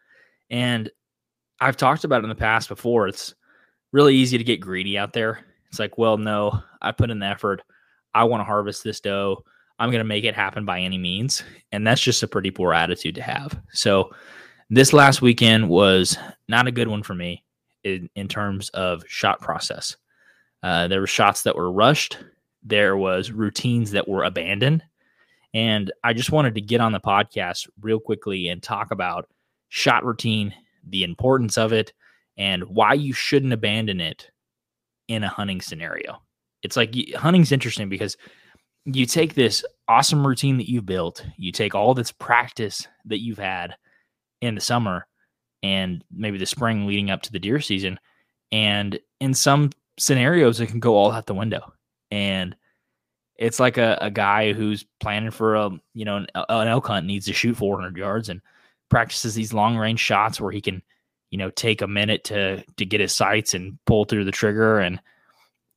And 0.50 0.90
I've 1.60 1.78
talked 1.78 2.04
about 2.04 2.22
it 2.22 2.24
in 2.24 2.30
the 2.30 2.36
past 2.36 2.68
before. 2.68 3.08
It's 3.08 3.36
really 3.92 4.16
easy 4.16 4.40
to 4.40 4.44
get 4.44 4.60
greedy 4.60 4.98
out 4.98 5.14
there. 5.14 5.46
It's 5.72 5.80
like, 5.80 5.98
well, 5.98 6.18
no, 6.18 6.62
I 6.82 6.92
put 6.92 7.12
in 7.12 7.20
the 7.20 7.26
effort. 7.26 7.62
I 8.14 8.26
want 8.26 8.42
to 8.42 8.46
harvest 8.46 8.84
this 8.84 9.00
doe. 9.00 9.46
I'm 9.80 9.90
going 9.90 10.02
to 10.02 10.08
make 10.08 10.26
it 10.26 10.36
happen 10.36 10.66
by 10.66 10.82
any 10.82 10.98
means. 10.98 11.44
And 11.72 11.88
that's 11.88 12.02
just 12.02 12.24
a 12.24 12.28
pretty 12.28 12.52
poor 12.52 12.74
attitude 12.74 13.16
to 13.16 13.22
have. 13.22 13.58
So 13.72 14.12
this 14.70 14.92
last 14.92 15.22
weekend 15.22 15.70
was 15.70 16.18
not 16.50 16.68
a 16.68 16.72
good 16.72 16.90
one 16.90 17.04
for 17.04 17.16
me 17.16 17.46
in, 17.86 18.10
in 18.16 18.28
terms 18.28 18.70
of 18.70 19.04
shot 19.08 19.40
process. 19.40 19.96
Uh, 20.62 20.90
there 20.90 21.00
were 21.00 21.08
shots 21.08 21.44
that 21.44 21.56
were 21.56 21.72
rushed. 21.72 22.18
There 22.64 22.98
was 22.98 23.32
routines 23.32 23.92
that 23.92 24.10
were 24.10 24.26
abandoned. 24.26 24.84
And 25.54 25.92
I 26.04 26.12
just 26.12 26.32
wanted 26.34 26.56
to 26.56 26.62
get 26.62 26.82
on 26.82 26.92
the 26.92 27.00
podcast 27.00 27.70
real 27.80 28.00
quickly 28.00 28.50
and 28.50 28.62
talk 28.62 28.92
about 28.92 29.30
shot 29.70 30.04
routine, 30.04 30.54
the 30.86 31.04
importance 31.04 31.58
of 31.58 31.72
it, 31.72 31.94
and 32.38 32.64
why 32.66 32.94
you 32.94 33.14
shouldn't 33.14 33.54
abandon 33.54 34.02
it 34.02 34.32
in 35.12 35.26
a 35.26 35.30
hunting 35.30 35.60
scenario. 35.60 36.22
It's 36.64 36.78
like 36.78 36.96
hunting's 37.16 37.52
interesting 37.52 37.90
because 37.90 38.16
you 38.86 39.06
take 39.06 39.34
this 39.34 39.66
awesome 39.90 40.26
routine 40.26 40.58
that 40.58 40.70
you've 40.70 40.86
built, 40.86 41.26
you 41.38 41.52
take 41.52 41.76
all 41.76 41.94
this 41.94 42.14
practice 42.14 42.88
that 43.06 43.20
you've 43.20 43.38
had 43.38 43.76
in 44.42 44.56
the 44.56 44.62
summer 44.62 45.06
and 45.62 46.04
maybe 46.12 46.38
the 46.38 46.46
spring 46.46 46.88
leading 46.88 47.12
up 47.12 47.22
to 47.24 47.32
the 47.32 47.40
deer 47.40 47.60
season, 47.60 48.00
and 48.54 49.00
in 49.20 49.34
some 49.34 49.72
scenarios, 50.00 50.62
it 50.62 50.68
can 50.68 50.80
go 50.80 50.96
all 50.96 51.12
out 51.12 51.26
the 51.26 51.34
window. 51.34 51.74
And 52.10 52.56
it's 53.36 53.60
like 53.60 53.78
a, 53.78 53.98
a 54.02 54.10
guy 54.10 54.54
who's 54.54 54.86
planning 55.02 55.32
for 55.32 55.56
a 55.56 55.70
you 55.94 56.06
know 56.06 56.18
an, 56.18 56.28
an 56.34 56.68
elk 56.70 56.88
hunt 56.88 57.06
needs 57.06 57.26
to 57.26 57.34
shoot 57.34 57.58
400 57.58 57.98
yards 57.98 58.30
and 58.30 58.42
practices 58.90 59.36
these 59.36 59.54
long 59.54 59.78
range 59.78 60.00
shots 60.00 60.40
where 60.40 60.52
he 60.52 60.62
can 60.62 60.82
you 61.32 61.38
know 61.38 61.50
take 61.50 61.82
a 61.82 61.88
minute 61.88 62.24
to 62.26 62.64
to 62.78 62.86
get 62.86 63.02
his 63.02 63.16
sights 63.16 63.54
and 63.54 63.80
pull 63.86 64.06
through 64.06 64.26
the 64.26 64.32
trigger 64.32 64.80
and 64.80 65.02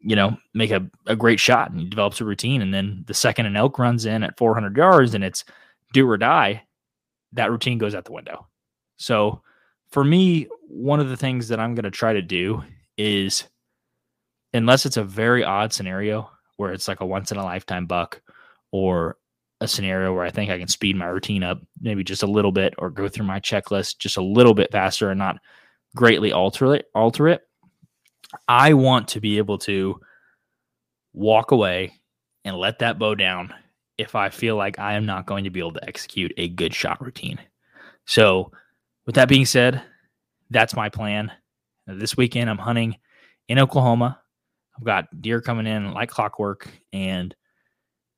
you 0.04 0.14
know, 0.14 0.36
make 0.52 0.70
a, 0.70 0.86
a 1.06 1.16
great 1.16 1.40
shot 1.40 1.70
and 1.70 1.80
he 1.80 1.86
develops 1.86 2.20
a 2.20 2.24
routine. 2.26 2.60
And 2.60 2.74
then 2.74 3.04
the 3.06 3.14
second 3.14 3.46
an 3.46 3.56
elk 3.56 3.78
runs 3.78 4.04
in 4.04 4.22
at 4.22 4.36
400 4.36 4.76
yards 4.76 5.14
and 5.14 5.24
it's 5.24 5.44
do 5.94 6.08
or 6.08 6.18
die, 6.18 6.62
that 7.32 7.50
routine 7.50 7.78
goes 7.78 7.94
out 7.94 8.04
the 8.04 8.12
window. 8.12 8.46
So 8.96 9.40
for 9.90 10.04
me, 10.04 10.46
one 10.68 11.00
of 11.00 11.08
the 11.08 11.16
things 11.16 11.48
that 11.48 11.58
I'm 11.58 11.74
going 11.74 11.84
to 11.84 11.90
try 11.90 12.12
to 12.12 12.20
do 12.20 12.62
is, 12.98 13.44
unless 14.52 14.84
it's 14.84 14.98
a 14.98 15.04
very 15.04 15.42
odd 15.42 15.72
scenario 15.72 16.30
where 16.58 16.72
it's 16.72 16.86
like 16.86 17.00
a 17.00 17.06
once 17.06 17.32
in 17.32 17.38
a 17.38 17.44
lifetime 17.44 17.86
buck 17.86 18.20
or 18.72 19.16
a 19.60 19.68
scenario 19.68 20.12
where 20.12 20.24
I 20.24 20.30
think 20.30 20.50
I 20.50 20.58
can 20.58 20.68
speed 20.68 20.96
my 20.96 21.06
routine 21.06 21.42
up 21.42 21.60
maybe 21.80 22.04
just 22.04 22.22
a 22.22 22.28
little 22.28 22.52
bit 22.52 22.74
or 22.78 22.90
go 22.90 23.08
through 23.08 23.26
my 23.26 23.40
checklist 23.40 23.98
just 23.98 24.16
a 24.16 24.22
little 24.22 24.54
bit 24.54 24.72
faster 24.72 25.10
and 25.10 25.18
not 25.18 25.38
greatly 25.94 26.32
alter 26.32 26.74
it, 26.74 26.86
alter 26.94 27.28
it. 27.28 27.42
I 28.48 28.74
want 28.74 29.08
to 29.08 29.20
be 29.20 29.38
able 29.38 29.58
to 29.58 30.00
walk 31.12 31.52
away 31.52 31.92
and 32.44 32.56
let 32.56 32.80
that 32.80 32.98
bow 32.98 33.14
down 33.14 33.54
if 33.96 34.14
I 34.14 34.28
feel 34.28 34.56
like 34.56 34.78
I 34.78 34.94
am 34.94 35.06
not 35.06 35.26
going 35.26 35.44
to 35.44 35.50
be 35.50 35.60
able 35.60 35.72
to 35.74 35.88
execute 35.88 36.32
a 36.36 36.48
good 36.48 36.74
shot 36.74 37.00
routine. 37.00 37.38
So, 38.06 38.50
with 39.06 39.14
that 39.14 39.28
being 39.28 39.46
said, 39.46 39.82
that's 40.50 40.74
my 40.74 40.88
plan. 40.88 41.30
This 41.86 42.16
weekend, 42.16 42.50
I'm 42.50 42.58
hunting 42.58 42.96
in 43.48 43.58
Oklahoma. 43.58 44.20
I've 44.76 44.84
got 44.84 45.22
deer 45.22 45.40
coming 45.40 45.66
in 45.66 45.92
like 45.92 46.10
clockwork, 46.10 46.68
and 46.92 47.34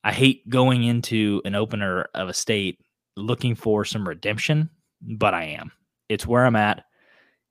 I 0.07 0.13
hate 0.13 0.49
going 0.49 0.85
into 0.85 1.43
an 1.45 1.57
opener 1.57 2.07
of 2.15 2.29
a 2.29 2.33
state 2.33 2.79
looking 3.17 3.57
for 3.57 3.85
some 3.85 4.07
redemption, 4.07 4.71
but 5.03 5.35
I 5.35 5.47
am. 5.47 5.73
It's 6.09 6.25
where 6.25 6.47
I'm 6.47 6.55
at, 6.55 6.85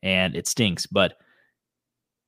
and 0.01 0.37
it 0.37 0.47
stinks. 0.47 0.85
But 0.85 1.17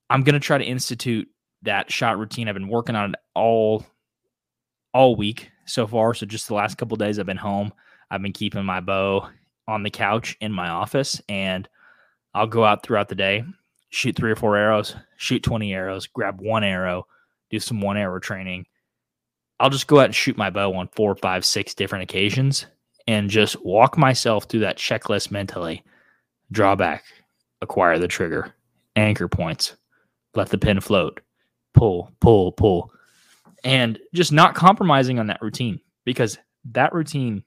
I'm 0.10 0.24
gonna 0.24 0.42
try 0.42 0.58
to 0.58 0.66
institute 0.66 1.30
that 1.62 1.90
shot 1.90 2.20
routine. 2.20 2.50
I've 2.50 2.56
been 2.56 2.68
working 2.68 2.98
on 2.98 3.12
it 3.12 3.20
all 3.36 3.86
all 4.94 5.16
week 5.16 5.50
so 5.66 5.88
far. 5.88 6.14
So 6.14 6.26
just 6.26 6.50
the 6.50 6.56
last 6.56 6.78
couple 6.78 6.98
days 6.98 7.20
I've 7.20 7.26
been 7.26 7.38
home. 7.38 7.72
I've 8.12 8.22
been 8.22 8.34
keeping 8.34 8.66
my 8.66 8.82
bow 8.82 9.30
on 9.66 9.84
the 9.84 9.90
couch 9.90 10.36
in 10.42 10.52
my 10.52 10.68
office 10.68 11.22
and 11.30 11.70
I'll 12.34 12.48
go 12.48 12.66
out 12.66 12.84
throughout 12.84 13.08
the 13.08 13.16
day, 13.16 13.46
shoot 13.92 14.18
three 14.18 14.32
or 14.32 14.36
four 14.36 14.58
arrows, 14.58 14.94
shoot 15.16 15.42
20 15.42 15.74
arrows, 15.74 16.06
grab 16.06 16.42
one 16.42 16.66
arrow, 16.66 17.08
do 17.50 17.62
some 17.62 17.80
one 17.80 17.96
arrow 17.96 18.20
training. 18.20 18.66
I'll 19.60 19.70
just 19.70 19.88
go 19.88 20.00
out 20.00 20.06
and 20.06 20.16
shoot 20.16 20.38
my 20.38 20.50
bow 20.50 20.74
on 20.74 20.90
four, 20.90 21.16
five, 21.16 21.44
six 21.44 21.74
different 21.74 22.04
occasions 22.04 22.68
and 23.08 23.30
just 23.30 23.64
walk 23.66 23.98
myself 23.98 24.46
through 24.46 24.60
that 24.62 24.78
checklist 24.78 25.32
mentally. 25.32 25.84
Draw 26.52 26.76
back, 26.76 27.04
acquire 27.62 27.98
the 28.00 28.08
trigger, 28.08 28.54
anchor 28.96 29.28
points, 29.28 29.76
let 30.36 30.50
the 30.50 30.58
pin 30.58 30.80
float, 30.80 31.22
pull, 31.74 32.12
pull, 32.20 32.52
pull, 32.52 32.92
and 33.64 34.00
just 34.14 34.32
not 34.32 34.56
compromising 34.56 35.20
on 35.20 35.28
that 35.28 35.42
routine 35.42 35.80
because 36.06 36.38
that 36.72 36.94
routine, 36.94 37.44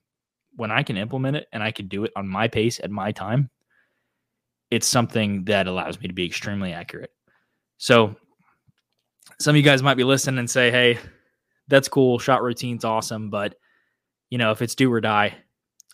when 0.57 0.71
I 0.71 0.83
can 0.83 0.97
implement 0.97 1.37
it 1.37 1.47
and 1.53 1.63
I 1.63 1.71
can 1.71 1.89
do 1.89 2.05
it 2.05 2.13
on 2.17 2.29
my 2.29 2.49
pace 2.49 2.81
at 2.81 2.91
my 2.91 3.13
time, 3.13 3.49
it's 4.71 4.87
something 4.87 5.45
that 5.45 5.67
allows 5.67 6.01
me 6.01 6.09
to 6.09 6.15
be 6.15 6.27
extremely 6.27 6.73
accurate. 6.73 7.13
So, 7.79 8.17
some 9.39 9.53
of 9.53 9.57
you 9.57 9.63
guys 9.63 9.83
might 9.83 9.97
be 9.97 10.05
listening 10.05 10.39
and 10.39 10.51
say, 10.51 10.71
hey, 10.71 10.99
that's 11.71 11.89
cool. 11.89 12.19
Shot 12.19 12.43
routine's 12.43 12.85
awesome. 12.85 13.31
But, 13.31 13.55
you 14.29 14.39
know, 14.39 14.51
if 14.51 14.61
it's 14.61 14.75
do 14.75 14.93
or 14.93 15.01
die, 15.01 15.35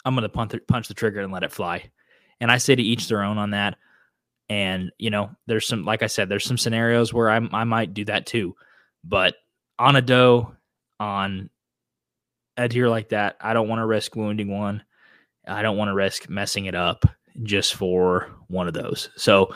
I'm 0.04 0.16
going 0.16 0.28
to 0.28 0.60
punch 0.60 0.88
the 0.88 0.94
trigger 0.94 1.20
and 1.20 1.32
let 1.32 1.44
it 1.44 1.52
fly. 1.52 1.90
And 2.40 2.50
I 2.50 2.58
say 2.58 2.74
to 2.74 2.82
each 2.82 3.08
their 3.08 3.22
own 3.22 3.38
on 3.38 3.50
that. 3.50 3.76
And, 4.48 4.92
you 4.98 5.10
know, 5.10 5.30
there's 5.46 5.66
some, 5.66 5.84
like 5.84 6.02
I 6.02 6.06
said, 6.06 6.28
there's 6.28 6.44
some 6.44 6.58
scenarios 6.58 7.12
where 7.12 7.30
I, 7.30 7.36
I 7.52 7.64
might 7.64 7.94
do 7.94 8.04
that 8.06 8.26
too. 8.26 8.54
But 9.04 9.34
on 9.78 9.96
a 9.96 10.02
doe, 10.02 10.52
on 11.00 11.50
a 12.56 12.68
deer 12.68 12.88
like 12.88 13.08
that, 13.10 13.36
I 13.40 13.54
don't 13.54 13.68
want 13.68 13.80
to 13.80 13.86
risk 13.86 14.14
wounding 14.16 14.56
one. 14.56 14.82
I 15.46 15.62
don't 15.62 15.76
want 15.76 15.88
to 15.88 15.94
risk 15.94 16.28
messing 16.28 16.66
it 16.66 16.74
up 16.74 17.04
just 17.42 17.74
for 17.74 18.30
one 18.48 18.68
of 18.68 18.74
those. 18.74 19.10
So 19.16 19.54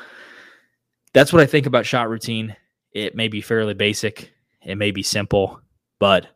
that's 1.14 1.32
what 1.32 1.42
I 1.42 1.46
think 1.46 1.66
about 1.66 1.86
shot 1.86 2.08
routine. 2.08 2.56
It 2.92 3.14
may 3.14 3.28
be 3.28 3.40
fairly 3.40 3.74
basic, 3.74 4.32
it 4.62 4.76
may 4.76 4.90
be 4.90 5.02
simple, 5.02 5.60
but 6.00 6.26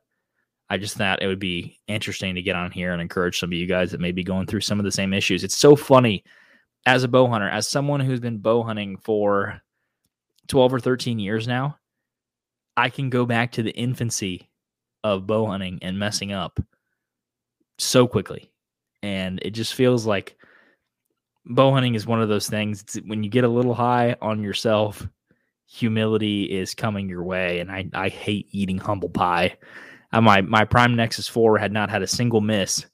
I 0.71 0.79
just 0.79 0.97
thought 0.97 1.23
it 1.23 1.27
would 1.27 1.41
be 1.41 1.81
interesting 1.89 2.37
to 2.37 2.43
get 2.43 2.55
on 2.55 2.71
here 2.71 2.93
and 2.93 3.03
encourage 3.03 3.39
some 3.39 3.51
of 3.51 3.55
you 3.55 3.67
guys 3.67 3.91
that 3.91 4.01
may 4.01 4.13
be 4.13 4.23
going 4.23 4.47
through 4.47 4.61
some 4.61 4.79
of 4.79 4.85
the 4.85 4.93
same 4.93 5.13
issues. 5.13 5.43
It's 5.43 5.59
so 5.59 5.75
funny 5.75 6.23
as 6.87 7.03
a 7.03 7.09
bow 7.09 7.27
hunter, 7.27 7.49
as 7.49 7.67
someone 7.67 8.01
who's 8.01 8.21
been 8.21 8.39
bow 8.39 8.63
hunting 8.63 8.99
for 8.99 9.61
12 10.49 10.75
or 10.75 10.81
13 10.81 11.19
years 11.19 11.49
now, 11.49 11.79
I 12.77 12.91
can 12.91 13.11
go 13.11 13.25
back 13.27 13.53
to 13.53 13.63
the 13.63 13.73
infancy 13.73 14.51
of 15.03 15.27
bow 15.27 15.47
hunting 15.47 15.79
and 15.83 15.99
messing 15.99 16.33
up 16.33 16.61
so 17.79 18.07
quickly. 18.07 18.51
And 19.03 19.39
it 19.43 19.51
just 19.51 19.75
feels 19.75 20.07
like 20.07 20.37
bow 21.47 21.73
hunting 21.73 21.95
is 21.95 22.07
one 22.07 22.23
of 22.23 22.29
those 22.29 22.49
things 22.49 22.85
when 23.07 23.23
you 23.23 23.31
get 23.31 23.45
a 23.45 23.49
little 23.49 23.75
high 23.75 24.17
on 24.21 24.43
yourself, 24.43 25.07
humility 25.67 26.45
is 26.45 26.75
coming 26.75 27.09
your 27.09 27.25
way. 27.25 27.61
And 27.61 27.71
I, 27.71 27.89
I 27.95 28.09
hate 28.09 28.49
eating 28.51 28.79
humble 28.79 29.09
pie. 29.09 29.57
Uh, 30.13 30.21
my, 30.21 30.41
my 30.43 30.65
Prime 30.65 30.95
Nexus 30.95 31.29
4 31.29 31.59
had 31.59 31.73
not 31.73 31.91
had 31.91 32.03
a 32.03 32.07
single 32.07 32.41
miss 32.41 32.87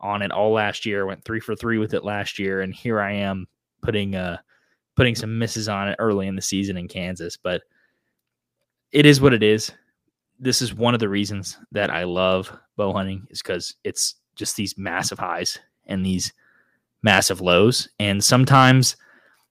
on 0.00 0.22
it 0.22 0.30
all 0.30 0.52
last 0.52 0.86
year. 0.86 1.06
Went 1.06 1.24
three 1.24 1.40
for 1.40 1.56
three 1.56 1.78
with 1.78 1.94
it 1.94 2.04
last 2.04 2.38
year, 2.38 2.60
and 2.60 2.74
here 2.74 3.00
I 3.00 3.12
am 3.12 3.46
putting 3.82 4.14
uh 4.16 4.38
putting 4.96 5.14
some 5.14 5.38
misses 5.38 5.68
on 5.68 5.88
it 5.88 5.96
early 5.98 6.26
in 6.26 6.36
the 6.36 6.42
season 6.42 6.76
in 6.76 6.88
Kansas. 6.88 7.36
But 7.36 7.62
it 8.92 9.04
is 9.04 9.20
what 9.20 9.34
it 9.34 9.42
is. 9.42 9.72
This 10.38 10.62
is 10.62 10.74
one 10.74 10.94
of 10.94 11.00
the 11.00 11.08
reasons 11.08 11.58
that 11.72 11.90
I 11.90 12.04
love 12.04 12.50
bow 12.76 12.92
hunting 12.92 13.26
is 13.30 13.42
because 13.42 13.74
it's 13.84 14.14
just 14.34 14.56
these 14.56 14.78
massive 14.78 15.18
highs 15.18 15.58
and 15.86 16.04
these 16.04 16.32
massive 17.02 17.40
lows. 17.40 17.88
And 17.98 18.22
sometimes 18.22 18.96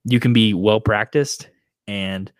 you 0.03 0.19
can 0.19 0.33
be 0.33 0.53
well 0.53 0.79
practiced 0.79 1.49
and 1.87 2.31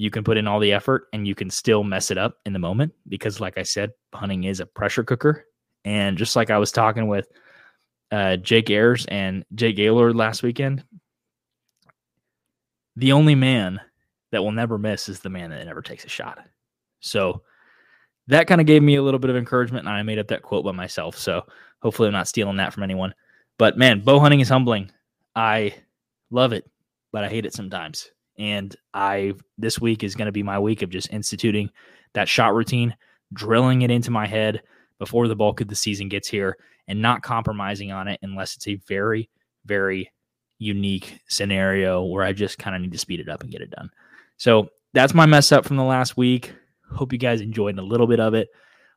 you 0.00 0.10
can 0.10 0.24
put 0.24 0.38
in 0.38 0.48
all 0.48 0.58
the 0.58 0.72
effort 0.72 1.08
and 1.12 1.28
you 1.28 1.34
can 1.34 1.50
still 1.50 1.84
mess 1.84 2.10
it 2.10 2.16
up 2.16 2.38
in 2.46 2.54
the 2.54 2.58
moment 2.58 2.94
because, 3.06 3.38
like 3.38 3.58
I 3.58 3.62
said, 3.62 3.90
hunting 4.14 4.44
is 4.44 4.58
a 4.58 4.64
pressure 4.64 5.04
cooker. 5.04 5.44
And 5.84 6.16
just 6.16 6.36
like 6.36 6.48
I 6.48 6.56
was 6.56 6.72
talking 6.72 7.06
with 7.06 7.28
uh, 8.10 8.38
Jake 8.38 8.70
Ayers 8.70 9.04
and 9.10 9.44
Jake 9.54 9.76
Gaylord 9.76 10.16
last 10.16 10.42
weekend. 10.42 10.82
The 12.96 13.12
only 13.12 13.34
man 13.34 13.78
that 14.32 14.42
will 14.42 14.52
never 14.52 14.78
miss 14.78 15.10
is 15.10 15.20
the 15.20 15.28
man 15.28 15.50
that 15.50 15.66
never 15.66 15.82
takes 15.82 16.06
a 16.06 16.08
shot. 16.08 16.38
So 17.00 17.42
that 18.28 18.46
kind 18.46 18.62
of 18.62 18.66
gave 18.66 18.82
me 18.82 18.94
a 18.94 19.02
little 19.02 19.20
bit 19.20 19.28
of 19.28 19.36
encouragement, 19.36 19.86
and 19.86 19.94
I 19.94 20.02
made 20.02 20.18
up 20.18 20.28
that 20.28 20.40
quote 20.40 20.64
by 20.64 20.72
myself. 20.72 21.18
So 21.18 21.44
hopefully, 21.82 22.06
I'm 22.06 22.14
not 22.14 22.26
stealing 22.26 22.56
that 22.56 22.72
from 22.72 22.84
anyone. 22.84 23.14
But 23.58 23.76
man, 23.76 24.00
bow 24.00 24.18
hunting 24.18 24.40
is 24.40 24.48
humbling. 24.48 24.92
I 25.36 25.74
love 26.30 26.54
it, 26.54 26.64
but 27.12 27.22
I 27.22 27.28
hate 27.28 27.44
it 27.44 27.52
sometimes. 27.52 28.10
And 28.40 28.74
I 28.94 29.34
this 29.58 29.78
week 29.78 30.02
is 30.02 30.16
going 30.16 30.26
to 30.26 30.32
be 30.32 30.42
my 30.42 30.58
week 30.58 30.80
of 30.80 30.88
just 30.88 31.12
instituting 31.12 31.70
that 32.14 32.28
shot 32.28 32.54
routine, 32.54 32.96
drilling 33.34 33.82
it 33.82 33.90
into 33.90 34.10
my 34.10 34.26
head 34.26 34.62
before 34.98 35.28
the 35.28 35.36
bulk 35.36 35.60
of 35.60 35.68
the 35.68 35.76
season 35.76 36.08
gets 36.08 36.26
here, 36.26 36.56
and 36.88 37.02
not 37.02 37.22
compromising 37.22 37.92
on 37.92 38.08
it 38.08 38.18
unless 38.22 38.56
it's 38.56 38.66
a 38.66 38.80
very, 38.88 39.28
very 39.66 40.10
unique 40.58 41.20
scenario 41.28 42.02
where 42.02 42.24
I 42.24 42.32
just 42.32 42.58
kind 42.58 42.74
of 42.74 42.80
need 42.80 42.92
to 42.92 42.98
speed 42.98 43.20
it 43.20 43.28
up 43.28 43.42
and 43.42 43.52
get 43.52 43.60
it 43.60 43.70
done. 43.70 43.90
So 44.38 44.68
that's 44.94 45.14
my 45.14 45.26
mess 45.26 45.52
up 45.52 45.66
from 45.66 45.76
the 45.76 45.84
last 45.84 46.16
week. 46.16 46.52
Hope 46.90 47.12
you 47.12 47.18
guys 47.18 47.42
enjoyed 47.42 47.78
a 47.78 47.82
little 47.82 48.06
bit 48.06 48.20
of 48.20 48.32
it. 48.32 48.48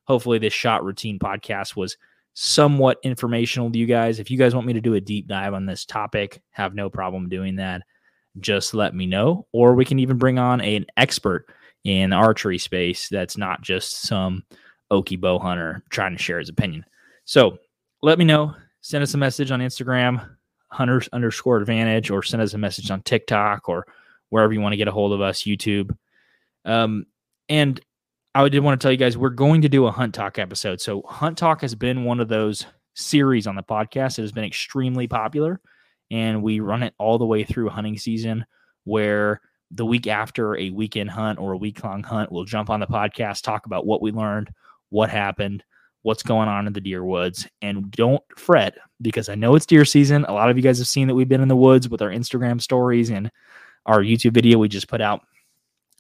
Hopefully, 0.05 0.39
this 0.39 0.53
shot 0.53 0.85
routine 0.85 1.19
podcast 1.19 1.75
was 1.75 1.97
somewhat 2.33 2.97
informational 3.03 3.69
to 3.69 3.77
you 3.77 3.85
guys. 3.85 4.19
If 4.19 4.31
you 4.31 4.37
guys 4.37 4.55
want 4.55 4.67
me 4.67 4.73
to 4.73 4.81
do 4.81 4.93
a 4.93 5.01
deep 5.01 5.27
dive 5.27 5.53
on 5.53 5.65
this 5.65 5.85
topic, 5.85 6.41
have 6.51 6.73
no 6.73 6.89
problem 6.89 7.27
doing 7.27 7.57
that. 7.57 7.83
Just 8.39 8.73
let 8.73 8.95
me 8.95 9.05
know. 9.05 9.47
Or 9.51 9.73
we 9.73 9.85
can 9.85 9.99
even 9.99 10.17
bring 10.17 10.39
on 10.39 10.61
an 10.61 10.85
expert 10.97 11.45
in 11.83 12.11
the 12.11 12.15
archery 12.15 12.57
space 12.57 13.09
that's 13.09 13.37
not 13.37 13.61
just 13.61 14.01
some 14.03 14.43
Okie 14.91 15.19
bow 15.19 15.39
hunter 15.39 15.83
trying 15.89 16.15
to 16.15 16.21
share 16.21 16.39
his 16.39 16.49
opinion. 16.49 16.85
So 17.25 17.57
let 18.01 18.19
me 18.19 18.25
know. 18.25 18.55
Send 18.81 19.01
us 19.01 19.13
a 19.13 19.17
message 19.17 19.51
on 19.51 19.59
Instagram, 19.59 20.27
hunters 20.67 21.09
underscore 21.13 21.57
advantage, 21.57 22.09
or 22.09 22.21
send 22.21 22.43
us 22.43 22.53
a 22.53 22.57
message 22.57 22.91
on 22.91 23.01
TikTok 23.01 23.69
or 23.69 23.85
wherever 24.29 24.51
you 24.51 24.61
want 24.61 24.73
to 24.73 24.77
get 24.77 24.87
a 24.87 24.91
hold 24.91 25.13
of 25.13 25.21
us, 25.21 25.43
YouTube. 25.43 25.95
Um, 26.65 27.05
and 27.49 27.79
I 28.35 28.47
did 28.49 28.59
want 28.59 28.79
to 28.79 28.83
tell 28.83 28.91
you 28.91 28.97
guys 28.97 29.17
we're 29.17 29.29
going 29.29 29.61
to 29.61 29.69
do 29.69 29.85
a 29.85 29.91
Hunt 29.91 30.15
Talk 30.15 30.39
episode. 30.39 30.81
So 30.81 31.03
Hunt 31.03 31.37
Talk 31.37 31.61
has 31.61 31.75
been 31.75 32.03
one 32.03 32.19
of 32.19 32.29
those 32.29 32.65
series 32.95 33.47
on 33.47 33.55
the 33.55 33.63
podcast 33.63 34.15
that 34.15 34.23
has 34.23 34.31
been 34.31 34.43
extremely 34.43 35.07
popular, 35.07 35.61
and 36.13 36.43
we 36.43 36.59
run 36.59 36.83
it 36.83 36.93
all 36.99 37.17
the 37.17 37.25
way 37.25 37.43
through 37.43 37.69
hunting 37.69 37.97
season. 37.97 38.45
Where 38.83 39.41
the 39.71 39.85
week 39.85 40.05
after 40.05 40.55
a 40.55 40.69
weekend 40.69 41.09
hunt 41.09 41.39
or 41.39 41.53
a 41.53 41.57
week 41.57 41.83
long 41.83 42.03
hunt, 42.03 42.31
we'll 42.31 42.45
jump 42.45 42.69
on 42.69 42.79
the 42.79 42.85
podcast, 42.85 43.41
talk 43.41 43.65
about 43.65 43.87
what 43.87 44.01
we 44.01 44.11
learned, 44.11 44.51
what 44.89 45.09
happened, 45.09 45.63
what's 46.03 46.21
going 46.21 46.47
on 46.47 46.67
in 46.67 46.73
the 46.73 46.81
deer 46.81 47.03
woods, 47.03 47.47
and 47.63 47.89
don't 47.89 48.21
fret 48.37 48.75
because 49.01 49.27
I 49.27 49.35
know 49.35 49.55
it's 49.55 49.65
deer 49.65 49.85
season. 49.85 50.23
A 50.25 50.33
lot 50.33 50.51
of 50.51 50.57
you 50.57 50.61
guys 50.61 50.77
have 50.77 50.87
seen 50.87 51.07
that 51.07 51.15
we've 51.15 51.27
been 51.27 51.41
in 51.41 51.47
the 51.47 51.55
woods 51.55 51.89
with 51.89 52.03
our 52.03 52.09
Instagram 52.09 52.61
stories 52.61 53.09
and 53.09 53.31
our 53.87 54.01
YouTube 54.01 54.33
video 54.33 54.59
we 54.59 54.67
just 54.67 54.87
put 54.87 55.01
out. 55.01 55.21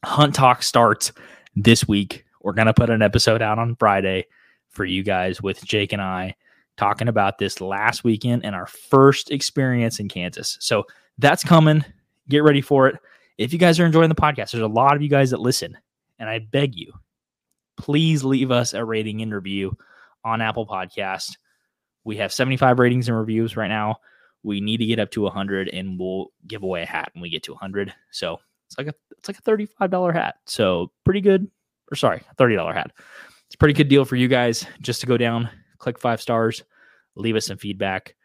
Hunt 0.05 0.35
Talk 0.35 0.61
starts 0.61 1.11
this 1.55 1.87
week. 1.87 2.25
We're 2.41 2.53
going 2.53 2.67
to 2.67 2.73
put 2.73 2.91
an 2.91 3.01
episode 3.01 3.41
out 3.41 3.57
on 3.57 3.75
Friday 3.77 4.27
for 4.69 4.85
you 4.85 5.01
guys 5.01 5.41
with 5.41 5.63
Jake 5.63 5.91
and 5.91 6.01
I 6.01 6.35
talking 6.77 7.07
about 7.07 7.37
this 7.37 7.61
last 7.61 8.03
weekend 8.03 8.45
and 8.45 8.55
our 8.55 8.67
first 8.67 9.31
experience 9.31 9.99
in 9.99 10.09
Kansas. 10.09 10.57
So 10.59 10.85
that's 11.17 11.43
coming. 11.43 11.85
Get 12.29 12.43
ready 12.43 12.61
for 12.61 12.87
it. 12.87 12.95
If 13.37 13.53
you 13.53 13.59
guys 13.59 13.79
are 13.79 13.85
enjoying 13.85 14.09
the 14.09 14.15
podcast, 14.15 14.51
there's 14.51 14.63
a 14.63 14.67
lot 14.67 14.95
of 14.95 15.01
you 15.01 15.09
guys 15.09 15.31
that 15.31 15.39
listen, 15.39 15.77
and 16.19 16.29
I 16.29 16.39
beg 16.39 16.75
you, 16.75 16.93
please 17.77 18.23
leave 18.23 18.51
us 18.51 18.73
a 18.73 18.85
rating 18.85 19.21
and 19.21 19.33
review 19.33 19.77
on 20.23 20.41
Apple 20.41 20.67
Podcast. 20.67 21.37
We 22.03 22.17
have 22.17 22.31
75 22.31 22.79
ratings 22.79 23.07
and 23.07 23.17
reviews 23.17 23.57
right 23.57 23.69
now. 23.69 23.97
We 24.43 24.61
need 24.61 24.77
to 24.77 24.85
get 24.85 24.99
up 24.99 25.11
to 25.11 25.21
100, 25.21 25.69
and 25.69 25.99
we'll 25.99 26.27
give 26.47 26.63
away 26.63 26.83
a 26.83 26.85
hat 26.85 27.09
when 27.13 27.21
we 27.21 27.29
get 27.29 27.43
to 27.43 27.53
100. 27.53 27.93
So 28.11 28.39
it's 28.67 28.77
like 28.77 28.87
a 28.87 28.93
it's 29.17 29.29
like 29.29 29.39
a 29.39 29.41
$35 29.41 30.13
hat. 30.13 30.35
So 30.45 30.91
pretty 31.05 31.21
good. 31.21 31.49
Or 31.91 31.95
sorry, 31.95 32.21
$30 32.37 32.73
hat. 32.73 32.91
It's 33.45 33.55
a 33.55 33.57
pretty 33.57 33.73
good 33.73 33.87
deal 33.87 34.05
for 34.05 34.15
you 34.15 34.27
guys 34.27 34.65
just 34.81 35.01
to 35.01 35.07
go 35.07 35.17
down, 35.17 35.49
click 35.77 35.99
five 35.99 36.21
stars, 36.21 36.63
leave 37.15 37.35
us 37.35 37.47
some 37.47 37.57
feedback. 37.57 38.15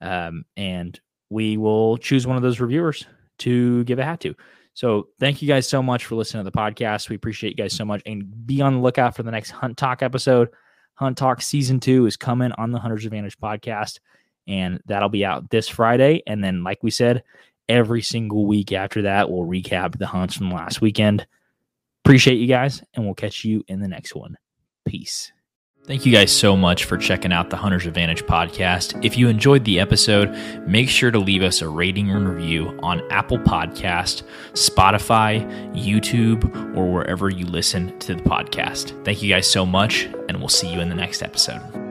Um, 0.00 0.44
and 0.56 0.98
we 1.30 1.56
will 1.56 1.96
choose 1.98 2.26
one 2.26 2.36
of 2.36 2.42
those 2.42 2.60
reviewers 2.60 3.06
to 3.38 3.84
give 3.84 3.98
a 3.98 4.04
hat 4.04 4.20
to. 4.20 4.34
So 4.74 5.08
thank 5.18 5.42
you 5.42 5.48
guys 5.48 5.66
so 5.66 5.82
much 5.82 6.04
for 6.04 6.14
listening 6.14 6.44
to 6.44 6.50
the 6.50 6.56
podcast. 6.56 7.08
We 7.08 7.16
appreciate 7.16 7.50
you 7.50 7.56
guys 7.56 7.72
so 7.72 7.84
much. 7.84 8.02
And 8.06 8.46
be 8.46 8.60
on 8.60 8.74
the 8.74 8.80
lookout 8.80 9.16
for 9.16 9.22
the 9.22 9.30
next 9.30 9.50
Hunt 9.50 9.76
Talk 9.76 10.02
episode. 10.02 10.48
Hunt 10.94 11.18
Talk 11.18 11.42
season 11.42 11.80
two 11.80 12.06
is 12.06 12.16
coming 12.16 12.52
on 12.52 12.70
the 12.70 12.78
Hunters 12.78 13.04
Advantage 13.04 13.38
podcast. 13.38 13.98
And 14.46 14.80
that'll 14.86 15.08
be 15.08 15.24
out 15.24 15.50
this 15.50 15.68
Friday. 15.68 16.22
And 16.26 16.42
then, 16.42 16.64
like 16.64 16.82
we 16.82 16.90
said, 16.90 17.22
every 17.68 18.02
single 18.02 18.46
week 18.46 18.72
after 18.72 19.02
that. 19.02 19.30
We'll 19.30 19.46
recap 19.46 19.98
the 19.98 20.06
hunts 20.06 20.36
from 20.36 20.50
last 20.50 20.80
weekend. 20.80 21.26
Appreciate 22.04 22.38
you 22.38 22.46
guys, 22.46 22.82
and 22.94 23.04
we'll 23.04 23.14
catch 23.14 23.44
you 23.44 23.62
in 23.68 23.80
the 23.80 23.88
next 23.88 24.14
one. 24.14 24.36
Peace. 24.86 25.32
Thank 25.88 26.04
you 26.04 26.12
guys 26.12 26.30
so 26.30 26.54
much 26.54 26.84
for 26.84 26.98
checking 26.98 27.32
out 27.32 27.48
the 27.48 27.56
Hunter's 27.56 27.86
Advantage 27.86 28.26
podcast. 28.26 29.02
If 29.02 29.16
you 29.16 29.28
enjoyed 29.28 29.64
the 29.64 29.80
episode, 29.80 30.30
make 30.66 30.90
sure 30.90 31.10
to 31.10 31.18
leave 31.18 31.42
us 31.42 31.62
a 31.62 31.68
rating 31.68 32.10
and 32.10 32.28
review 32.28 32.78
on 32.82 33.00
Apple 33.10 33.38
Podcast, 33.38 34.22
Spotify, 34.52 35.42
YouTube, 35.72 36.76
or 36.76 36.92
wherever 36.92 37.30
you 37.30 37.46
listen 37.46 37.98
to 38.00 38.14
the 38.14 38.20
podcast. 38.20 39.02
Thank 39.06 39.22
you 39.22 39.30
guys 39.30 39.50
so 39.50 39.64
much, 39.64 40.04
and 40.28 40.40
we'll 40.40 40.50
see 40.50 40.70
you 40.70 40.80
in 40.80 40.90
the 40.90 40.94
next 40.94 41.22
episode. 41.22 41.87